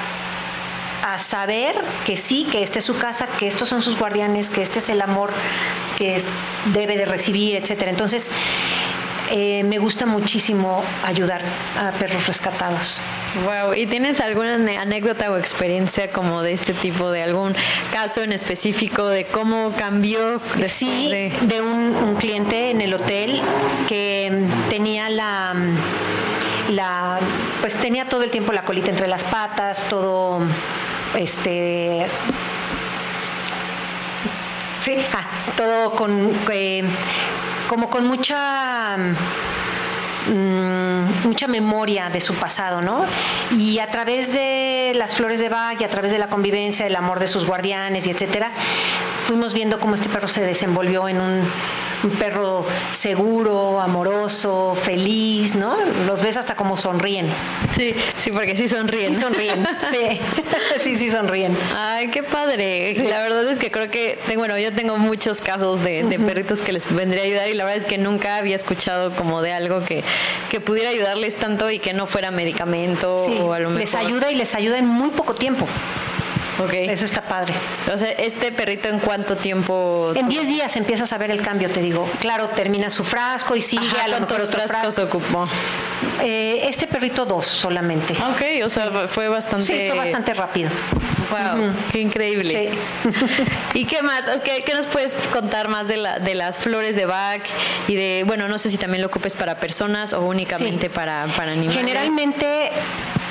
a 1.02 1.18
saber 1.18 1.74
que 2.06 2.16
sí, 2.16 2.46
que 2.50 2.62
esta 2.62 2.78
es 2.78 2.84
su 2.84 2.96
casa, 2.96 3.26
que 3.38 3.48
estos 3.48 3.68
son 3.68 3.82
sus 3.82 3.98
guardianes, 3.98 4.50
que 4.50 4.62
este 4.62 4.78
es 4.78 4.88
el 4.88 5.00
amor 5.00 5.30
que 5.98 6.22
debe 6.66 6.96
de 6.96 7.04
recibir, 7.04 7.56
etcétera. 7.56 7.90
Entonces, 7.90 8.30
eh, 9.30 9.62
me 9.64 9.78
gusta 9.78 10.06
muchísimo 10.06 10.82
ayudar 11.04 11.42
a 11.78 11.92
perros 11.92 12.26
rescatados. 12.26 13.02
Wow, 13.44 13.74
¿y 13.74 13.87
tienes 13.87 14.20
alguna 14.20 14.56
anécdota 14.80 15.30
o 15.30 15.38
experiencia 15.38 16.11
como 16.11 16.42
de 16.42 16.52
este 16.52 16.74
tipo, 16.74 17.11
de 17.11 17.22
algún 17.22 17.54
caso 17.92 18.22
en 18.22 18.32
específico 18.32 19.08
de 19.08 19.24
cómo 19.24 19.72
cambió? 19.76 20.40
Sí, 20.66 21.11
de, 21.11 21.62
un, 21.62 21.96
un, 21.96 22.16
cliente 22.16 22.70
en 22.70 22.82
el 22.82 22.92
hotel 22.92 23.40
que 23.88 24.46
tenía 24.68 25.08
la, 25.08 25.54
la, 26.70 27.18
pues 27.61 27.74
tenía 27.74 28.04
todo 28.04 28.22
el 28.22 28.30
tiempo 28.30 28.52
la 28.52 28.64
colita 28.64 28.90
entre 28.90 29.08
las 29.08 29.24
patas, 29.24 29.88
todo 29.88 30.40
este 31.16 32.06
sí, 34.82 34.96
ah, 35.12 35.26
todo 35.56 35.92
con 35.92 36.32
eh, 36.50 36.85
como 37.68 37.88
con 37.90 38.07
mucha 38.07 38.96
mm, 40.28 41.26
mucha 41.26 41.48
memoria 41.48 42.11
de 42.11 42.20
su 42.20 42.35
pasado, 42.35 42.82
¿no? 42.82 43.04
Y 43.56 43.78
a 43.78 43.87
través 43.87 44.32
de 44.32 44.92
las 44.94 45.14
flores 45.14 45.40
de 45.40 45.48
Bach 45.48 45.80
y 45.80 45.85
a 45.85 45.88
través 45.88 46.12
de 46.12 46.18
la 46.18 46.28
convivencia, 46.28 46.85
del 46.85 46.96
amor 46.96 47.18
de 47.18 47.26
sus 47.26 47.46
guardianes 47.46 48.06
y 48.06 48.11
etcétera, 48.11 48.52
fuimos 49.26 49.54
viendo 49.54 49.80
cómo 49.80 49.94
este 49.94 50.08
perro 50.08 50.28
se 50.28 50.42
desenvolvió 50.42 51.08
en 51.08 51.20
un 51.20 51.42
un 52.04 52.11
perro 52.11 52.66
seguro, 52.92 53.80
amoroso, 53.80 54.76
feliz, 54.80 55.54
¿no? 55.54 55.76
Los 56.06 56.22
ves 56.22 56.37
hasta 56.37 56.54
como 56.54 56.76
sonríen. 56.76 57.26
Sí, 57.72 57.94
sí, 58.16 58.30
porque 58.30 58.56
sí 58.56 58.68
sonríen. 58.68 59.14
Sí 59.14 59.20
sonríen, 59.20 59.66
sí. 59.90 60.20
sí, 60.78 60.96
sí 60.96 61.11
sonríen. 61.11 61.56
Ay, 61.76 62.08
qué 62.08 62.22
padre. 62.22 62.94
La 63.08 63.20
verdad 63.20 63.48
es 63.50 63.58
que 63.58 63.70
creo 63.70 63.90
que, 63.90 64.18
bueno, 64.37 64.58
yo 64.58 64.72
tengo 64.72 64.96
muchos 64.96 65.40
casos 65.40 65.82
de, 65.82 66.04
perritos 66.26 66.61
que 66.61 66.72
les 66.72 66.92
vendría 66.94 67.22
a 67.22 67.26
ayudar 67.26 67.48
y 67.48 67.54
la 67.54 67.64
verdad 67.64 67.80
es 67.80 67.87
que 67.87 67.98
nunca 67.98 68.37
había 68.37 68.56
escuchado 68.56 69.12
como 69.12 69.42
de 69.42 69.52
algo 69.52 69.85
que, 69.85 70.02
que 70.51 70.61
pudiera 70.61 70.90
ayudarles 70.90 71.37
tanto 71.37 71.70
y 71.70 71.79
que 71.79 71.92
no 71.92 72.07
fuera 72.07 72.31
medicamento 72.31 73.16
o 73.16 73.53
a 73.53 73.59
lo 73.59 73.68
mejor. 73.70 73.81
Les 73.81 73.94
ayuda 73.94 74.31
y 74.31 74.35
les 74.35 74.55
ayuda 74.55 74.79
en 74.79 74.87
muy 74.87 75.11
poco 75.11 75.35
tiempo. 75.35 75.66
Eso 76.70 77.05
está 77.05 77.22
padre. 77.22 77.55
Entonces, 77.81 78.14
¿este 78.18 78.53
perrito 78.53 78.88
en 78.88 79.01
cuánto 79.01 79.37
tiempo? 79.37 80.12
En 80.14 80.29
10 80.29 80.46
días 80.46 80.77
empiezas 80.77 81.12
a 81.12 81.18
ver 81.18 81.31
el 81.31 81.42
cambio, 81.42 81.70
te 81.70 81.81
digo. 81.81 82.09
Claro, 82.20 82.48
termina 82.48 82.90
su 82.90 83.05
frasco 83.05 83.57
y 83.57 83.62
sigue 83.62 84.01
a 84.01 84.09
lo 84.09 84.18
¿Cuántos 84.18 84.51
frascos 84.51 84.98
ocupó? 84.98 85.48
Eh, 86.22 86.60
este 86.68 86.86
perrito 86.86 87.24
dos 87.24 87.46
solamente. 87.46 88.14
Ok, 88.14 88.64
o 88.64 88.68
sea, 88.68 89.08
fue 89.08 89.28
bastante... 89.28 89.64
Sí, 89.64 89.88
fue 89.88 89.96
bastante 89.96 90.34
rápido. 90.34 90.70
Wow, 91.30 91.72
qué 91.90 92.00
increíble. 92.00 92.70
¿Y 93.74 93.84
qué 93.86 94.02
más? 94.02 94.40
¿Qué, 94.42 94.62
¿Qué, 94.64 94.74
nos 94.74 94.86
puedes 94.86 95.16
contar 95.32 95.68
más 95.68 95.88
de, 95.88 95.96
la, 95.96 96.18
de 96.18 96.34
las 96.34 96.58
flores 96.58 96.94
de 96.94 97.06
Bach 97.06 97.42
y 97.88 97.94
de, 97.94 98.24
bueno, 98.26 98.48
no 98.48 98.58
sé 98.58 98.70
si 98.70 98.76
también 98.76 99.00
lo 99.00 99.08
ocupes 99.08 99.34
para 99.34 99.56
personas 99.56 100.12
o 100.12 100.20
únicamente 100.20 100.90
para, 100.90 101.26
para 101.36 101.52
animales? 101.52 101.76
Generalmente 101.76 102.70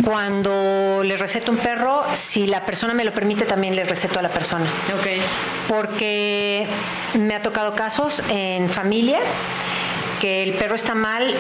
cuando 0.04 1.02
le 1.04 1.18
receto 1.18 1.52
un 1.52 1.58
perro, 1.58 2.04
si 2.14 2.48
la 2.48 2.66
persona 2.66 2.94
me 2.94 3.04
lo 3.04 3.14
permite, 3.14 3.46
también 3.46 3.76
le 3.76 3.84
receto 3.84 4.20
a 4.20 4.22
la 4.22 4.30
persona. 4.30 4.66
Ok. 4.98 5.08
Porque 5.68 6.68
me 7.20 7.36
ha 7.36 7.42
tocado 7.42 7.76
casos 7.76 8.24
en 8.30 8.70
familia 8.70 9.20
que 10.20 10.44
el 10.44 10.54
perro 10.54 10.76
está 10.76 10.96
mal 10.96 11.36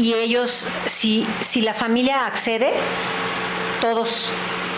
y 0.00 0.14
ellos, 0.14 0.66
si, 0.86 1.26
si 1.40 1.60
la 1.60 1.74
familia 1.74 2.26
accede, 2.26 2.72
todos 3.80 4.32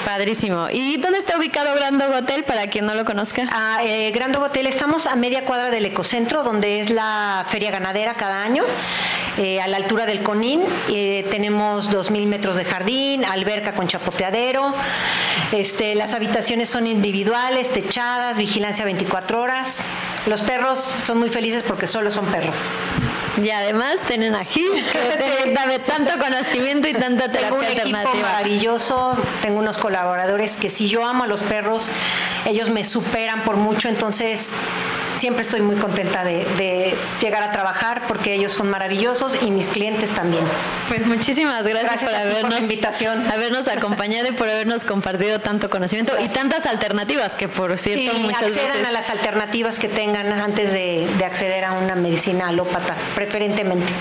Padrísimo. 0.04 0.68
¿Y 0.70 0.96
dónde 0.96 1.18
está 1.18 1.36
ubicado 1.38 1.74
Grand 1.74 2.00
Hotel 2.02 2.44
para 2.44 2.66
quien 2.68 2.86
no 2.86 2.94
lo 2.94 3.04
conozca? 3.04 3.46
Ah, 3.52 3.80
eh, 3.82 4.10
Grand 4.12 4.34
Hotel 4.36 4.66
estamos 4.66 5.06
a 5.06 5.14
media 5.16 5.44
cuadra 5.44 5.70
del 5.70 5.84
Ecocentro, 5.84 6.42
donde 6.42 6.80
es 6.80 6.90
la 6.90 7.44
feria 7.46 7.70
ganadera 7.70 8.14
cada 8.14 8.42
año, 8.42 8.64
eh, 9.38 9.60
a 9.60 9.68
la 9.68 9.76
altura 9.76 10.06
del 10.06 10.22
Conín. 10.22 10.62
Eh, 10.88 11.26
tenemos 11.30 11.90
2.000 11.90 12.26
metros 12.26 12.56
de 12.56 12.64
jardín, 12.64 13.24
alberca 13.24 13.74
con 13.74 13.88
chapoteadero. 13.88 14.74
Este, 15.52 15.94
las 15.94 16.14
habitaciones 16.14 16.68
son 16.68 16.86
individuales, 16.86 17.70
techadas, 17.70 18.38
vigilancia 18.38 18.84
24 18.84 19.40
horas. 19.40 19.82
Los 20.26 20.40
perros 20.42 20.94
son 21.04 21.18
muy 21.18 21.28
felices 21.28 21.62
porque 21.62 21.86
solo 21.86 22.10
son 22.10 22.26
perros. 22.26 22.56
Y 23.42 23.50
además 23.50 24.00
tienen 24.06 24.34
a 24.34 24.44
Gil, 24.44 24.70
que 24.92 25.52
dame 25.54 25.78
tanto 25.78 26.18
conocimiento 26.18 26.88
y 26.88 26.92
tanta 26.92 27.30
terapia 27.30 27.48
tengo 27.50 27.56
un 27.56 27.64
equipo 27.64 28.14
maravilloso, 28.16 29.16
tengo 29.40 29.58
unos 29.58 29.78
colaboradores 29.78 30.56
que 30.56 30.68
si 30.68 30.88
yo 30.88 31.04
amo 31.06 31.24
a 31.24 31.26
los 31.26 31.42
perros, 31.42 31.90
ellos 32.44 32.68
me 32.68 32.84
superan 32.84 33.42
por 33.44 33.56
mucho, 33.56 33.88
entonces 33.88 34.52
siempre 35.14 35.42
estoy 35.42 35.60
muy 35.60 35.76
contenta 35.76 36.24
de, 36.24 36.94
llegar 37.20 37.42
a 37.42 37.52
trabajar 37.52 38.02
porque 38.08 38.34
ellos 38.34 38.52
son 38.52 38.70
maravillosos 38.70 39.42
y 39.42 39.50
mis 39.50 39.68
clientes 39.68 40.10
también. 40.10 40.44
Pues 40.88 41.06
muchísimas 41.06 41.64
gracias, 41.64 42.04
por 42.04 42.14
habernos 42.14 42.50
la 42.52 42.60
invitación. 42.60 43.30
habernos 43.30 43.68
acompañado 43.68 44.28
y 44.28 44.32
por 44.32 44.48
habernos 44.48 44.84
compartido 44.84 45.38
tanto 45.40 45.70
conocimiento 45.70 46.14
y 46.22 46.28
tantas 46.28 46.66
alternativas 46.66 47.34
que 47.34 47.48
por 47.48 47.76
cierto 47.78 48.12
sí, 48.12 48.22
muchas 48.22 48.42
accedan 48.42 48.86
a 48.86 48.90
las 48.90 49.10
alternativas 49.10 49.78
que 49.78 49.88
tengan 49.88 50.32
antes 50.32 50.72
de, 50.72 51.08
acceder 51.24 51.64
a 51.64 51.72
una 51.74 51.94
medicina 51.94 52.48
alópata, 52.48 52.96
preferentemente. 53.14 53.92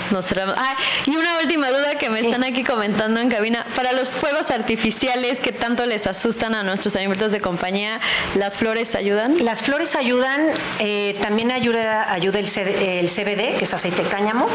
ah, 0.57 0.76
y 1.05 1.16
una 1.16 1.39
última 1.39 1.70
duda 1.70 1.95
que 1.95 2.10
me 2.10 2.20
están 2.20 2.43
aquí 2.43 2.64
comentando 2.64 3.20
en 3.20 3.30
cabina, 3.30 3.66
para 3.76 3.91
los 3.91 4.10
fuegos 4.10 4.51
artificiales 4.51 5.39
que 5.39 5.51
tanto 5.51 5.86
les 5.86 6.07
asustan 6.07 6.55
a 6.55 6.64
nuestros 6.64 6.95
alimentos 6.95 7.32
de 7.32 7.41
compañía, 7.41 7.99
¿las 8.36 8.55
flores 8.55 8.95
ayudan? 8.95 9.43
Las 9.43 9.62
flores 9.62 9.95
ayudan, 9.95 10.47
eh, 10.80 10.99
también 11.22 11.52
ayuda, 11.52 12.12
ayuda 12.12 12.39
el, 12.39 12.47
el 12.47 13.08
CBD, 13.10 13.58
que 13.58 13.64
es 13.64 13.74
aceite 13.74 14.04
de 14.04 14.10
cáñamo 14.10 14.47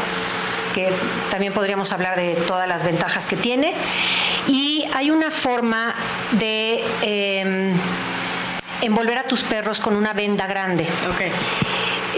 que 0.75 0.91
también 1.31 1.53
podríamos 1.53 1.93
hablar 1.93 2.17
de 2.17 2.33
todas 2.47 2.67
las 2.67 2.83
ventajas 2.83 3.25
que 3.25 3.37
tiene. 3.37 3.73
Y 4.45 4.85
hay 4.93 5.09
una 5.09 5.31
forma 5.31 5.95
de 6.33 6.83
em, 7.01 7.73
envolver 8.81 9.17
a 9.17 9.23
tus 9.23 9.43
perros 9.43 9.79
con 9.79 9.95
una 9.95 10.11
venda 10.11 10.47
grande. 10.47 10.85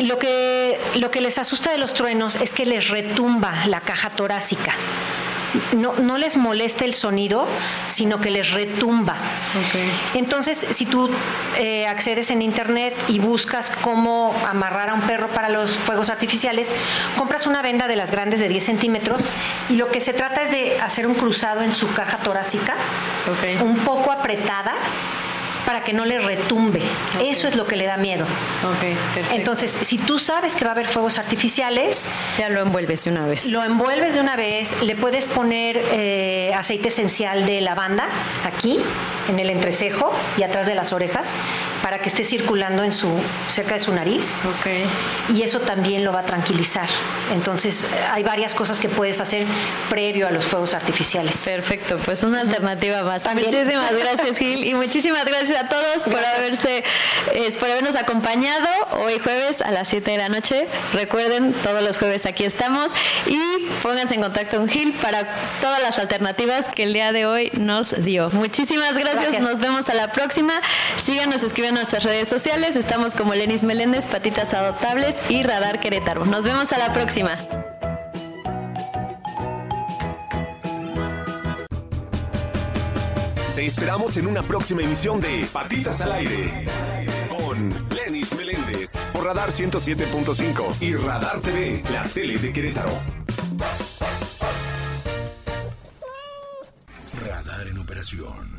Lo 0.01 0.17
que, 0.17 0.79
lo 0.95 1.11
que 1.11 1.21
les 1.21 1.37
asusta 1.37 1.71
de 1.71 1.77
los 1.77 1.93
truenos 1.93 2.35
es 2.35 2.55
que 2.55 2.65
les 2.65 2.89
retumba 2.89 3.53
la 3.67 3.81
caja 3.81 4.09
torácica 4.09 4.73
no, 5.75 5.93
no 5.95 6.17
les 6.17 6.37
molesta 6.37 6.85
el 6.85 6.93
sonido, 6.93 7.47
sino 7.87 8.19
que 8.19 8.31
les 8.31 8.51
retumba. 8.51 9.15
Entonces, 10.13 10.57
si 10.57 10.85
tú 10.85 11.09
eh, 11.57 11.87
accedes 11.87 12.29
en 12.31 12.41
internet 12.41 12.95
y 13.07 13.19
buscas 13.19 13.71
cómo 13.81 14.35
amarrar 14.47 14.89
a 14.89 14.93
un 14.93 15.01
perro 15.01 15.27
para 15.29 15.49
los 15.49 15.71
fuegos 15.71 16.09
artificiales, 16.09 16.71
compras 17.17 17.47
una 17.47 17.61
venda 17.61 17.87
de 17.87 17.95
las 17.95 18.11
grandes 18.11 18.39
de 18.39 18.49
10 18.49 18.63
centímetros 18.63 19.31
y 19.69 19.75
lo 19.75 19.89
que 19.89 20.01
se 20.01 20.13
trata 20.13 20.43
es 20.43 20.51
de 20.51 20.79
hacer 20.79 21.07
un 21.07 21.15
cruzado 21.15 21.61
en 21.61 21.73
su 21.73 21.91
caja 21.93 22.17
torácica, 22.17 22.75
un 23.61 23.77
poco 23.79 24.11
apretada 24.11 24.75
para 25.67 25.83
que 25.83 25.91
no 25.91 26.05
le 26.05 26.17
retumbe. 26.19 26.79
Eso 27.21 27.49
es 27.49 27.57
lo 27.57 27.67
que 27.67 27.75
le 27.75 27.83
da 27.83 27.97
miedo. 27.97 28.25
Entonces, 29.33 29.69
si 29.69 29.97
tú 29.97 30.17
sabes 30.17 30.55
que 30.55 30.63
va 30.63 30.71
a 30.71 30.73
haber 30.73 30.87
fuegos 30.87 31.19
artificiales, 31.19 32.07
ya 32.37 32.47
lo 32.47 32.61
envuelves 32.61 33.03
de 33.03 33.11
una 33.11 33.27
vez. 33.27 33.47
Lo 33.47 33.61
envuelves 33.65 34.13
de 34.13 34.21
una 34.21 34.37
vez, 34.37 34.81
le 34.81 34.95
puedes 34.95 35.27
poner 35.27 35.77
eh, 35.91 36.53
aceite 36.55 36.87
esencial 36.87 37.45
de 37.45 37.59
lavanda 37.59 38.07
aquí, 38.45 38.79
en 39.27 39.39
el 39.39 39.49
entrecejo 39.49 40.13
y 40.37 40.43
atrás 40.43 40.67
de 40.67 40.75
las 40.75 40.93
orejas, 40.93 41.33
para 41.81 41.99
que 41.99 42.09
esté 42.09 42.23
circulando 42.23 42.83
en 42.83 42.91
su, 42.91 43.09
cerca 43.47 43.73
de 43.73 43.79
su 43.79 43.93
nariz. 43.93 44.33
Y 45.33 45.41
eso 45.41 45.59
también 45.59 46.03
lo 46.03 46.11
va 46.11 46.19
a 46.19 46.25
tranquilizar. 46.25 46.87
Entonces, 47.33 47.87
hay 48.11 48.23
varias 48.23 48.55
cosas 48.55 48.79
que 48.79 48.89
puedes 48.89 49.19
hacer 49.19 49.45
previo 49.89 50.27
a 50.27 50.31
los 50.31 50.45
fuegos 50.45 50.73
artificiales. 50.73 51.43
Perfecto, 51.45 51.99
pues 52.03 52.23
una 52.23 52.41
alternativa 52.41 53.03
más. 53.03 53.23
Muchísimas 53.33 53.93
gracias, 53.93 54.37
Gil, 54.39 54.63
y 54.63 54.73
muchísimas 54.73 55.25
gracias 55.25 55.63
a 55.63 55.67
todos 55.67 56.03
por 56.03 56.23
haberse 56.23 56.83
por 57.59 57.69
habernos 57.69 57.95
acompañado 57.95 58.67
hoy 59.03 59.19
jueves 59.19 59.61
a 59.61 59.71
las 59.71 59.87
7 59.89 60.11
de 60.11 60.17
la 60.17 60.29
noche. 60.29 60.67
Recuerden, 60.93 61.53
todos 61.53 61.81
los 61.81 61.97
jueves 61.97 62.25
aquí 62.25 62.43
estamos 62.43 62.91
y 63.25 63.65
pónganse 63.81 64.15
en 64.15 64.21
contacto 64.21 64.57
con 64.57 64.67
Gil 64.67 64.93
para 64.93 65.27
todas 65.61 65.81
las 65.81 65.99
alternativas 65.99 66.67
que 66.73 66.83
el 66.83 66.93
día 66.93 67.11
de 67.11 67.25
hoy 67.25 67.51
nos 67.53 68.03
dio. 68.03 68.29
Muchísimas 68.31 68.95
gracias, 68.95 69.39
nos 69.41 69.59
vemos 69.59 69.89
a 69.89 69.93
la 69.93 70.11
próxima. 70.11 70.53
Síganos, 71.03 71.43
en 71.67 71.75
nuestras 71.75 72.03
redes 72.03 72.27
sociales. 72.27 72.75
Estamos 72.75 73.13
como 73.13 73.33
Lenis 73.35 73.63
Meléndez, 73.63 74.05
Patitas 74.07 74.53
Adoptables 74.53 75.17
y 75.29 75.43
Radar 75.43 75.79
Querétaro. 75.79 76.25
Nos 76.25 76.43
vemos 76.43 76.71
a 76.71 76.77
la 76.77 76.93
próxima. 76.93 77.37
Te 83.55 83.65
esperamos 83.65 84.15
en 84.17 84.27
una 84.27 84.43
próxima 84.43 84.81
emisión 84.81 85.19
de 85.19 85.47
Patitas 85.51 86.01
al 86.01 86.13
Aire 86.13 86.65
con 87.29 87.87
Lenis 87.95 88.35
Meléndez 88.35 89.09
por 89.11 89.25
Radar 89.25 89.49
107.5 89.49 90.81
y 90.81 90.95
Radar 90.95 91.41
TV, 91.41 91.83
la 91.91 92.03
tele 92.03 92.37
de 92.37 92.53
Querétaro. 92.53 92.91
Radar 97.25 97.67
en 97.67 97.77
operación. 97.79 98.56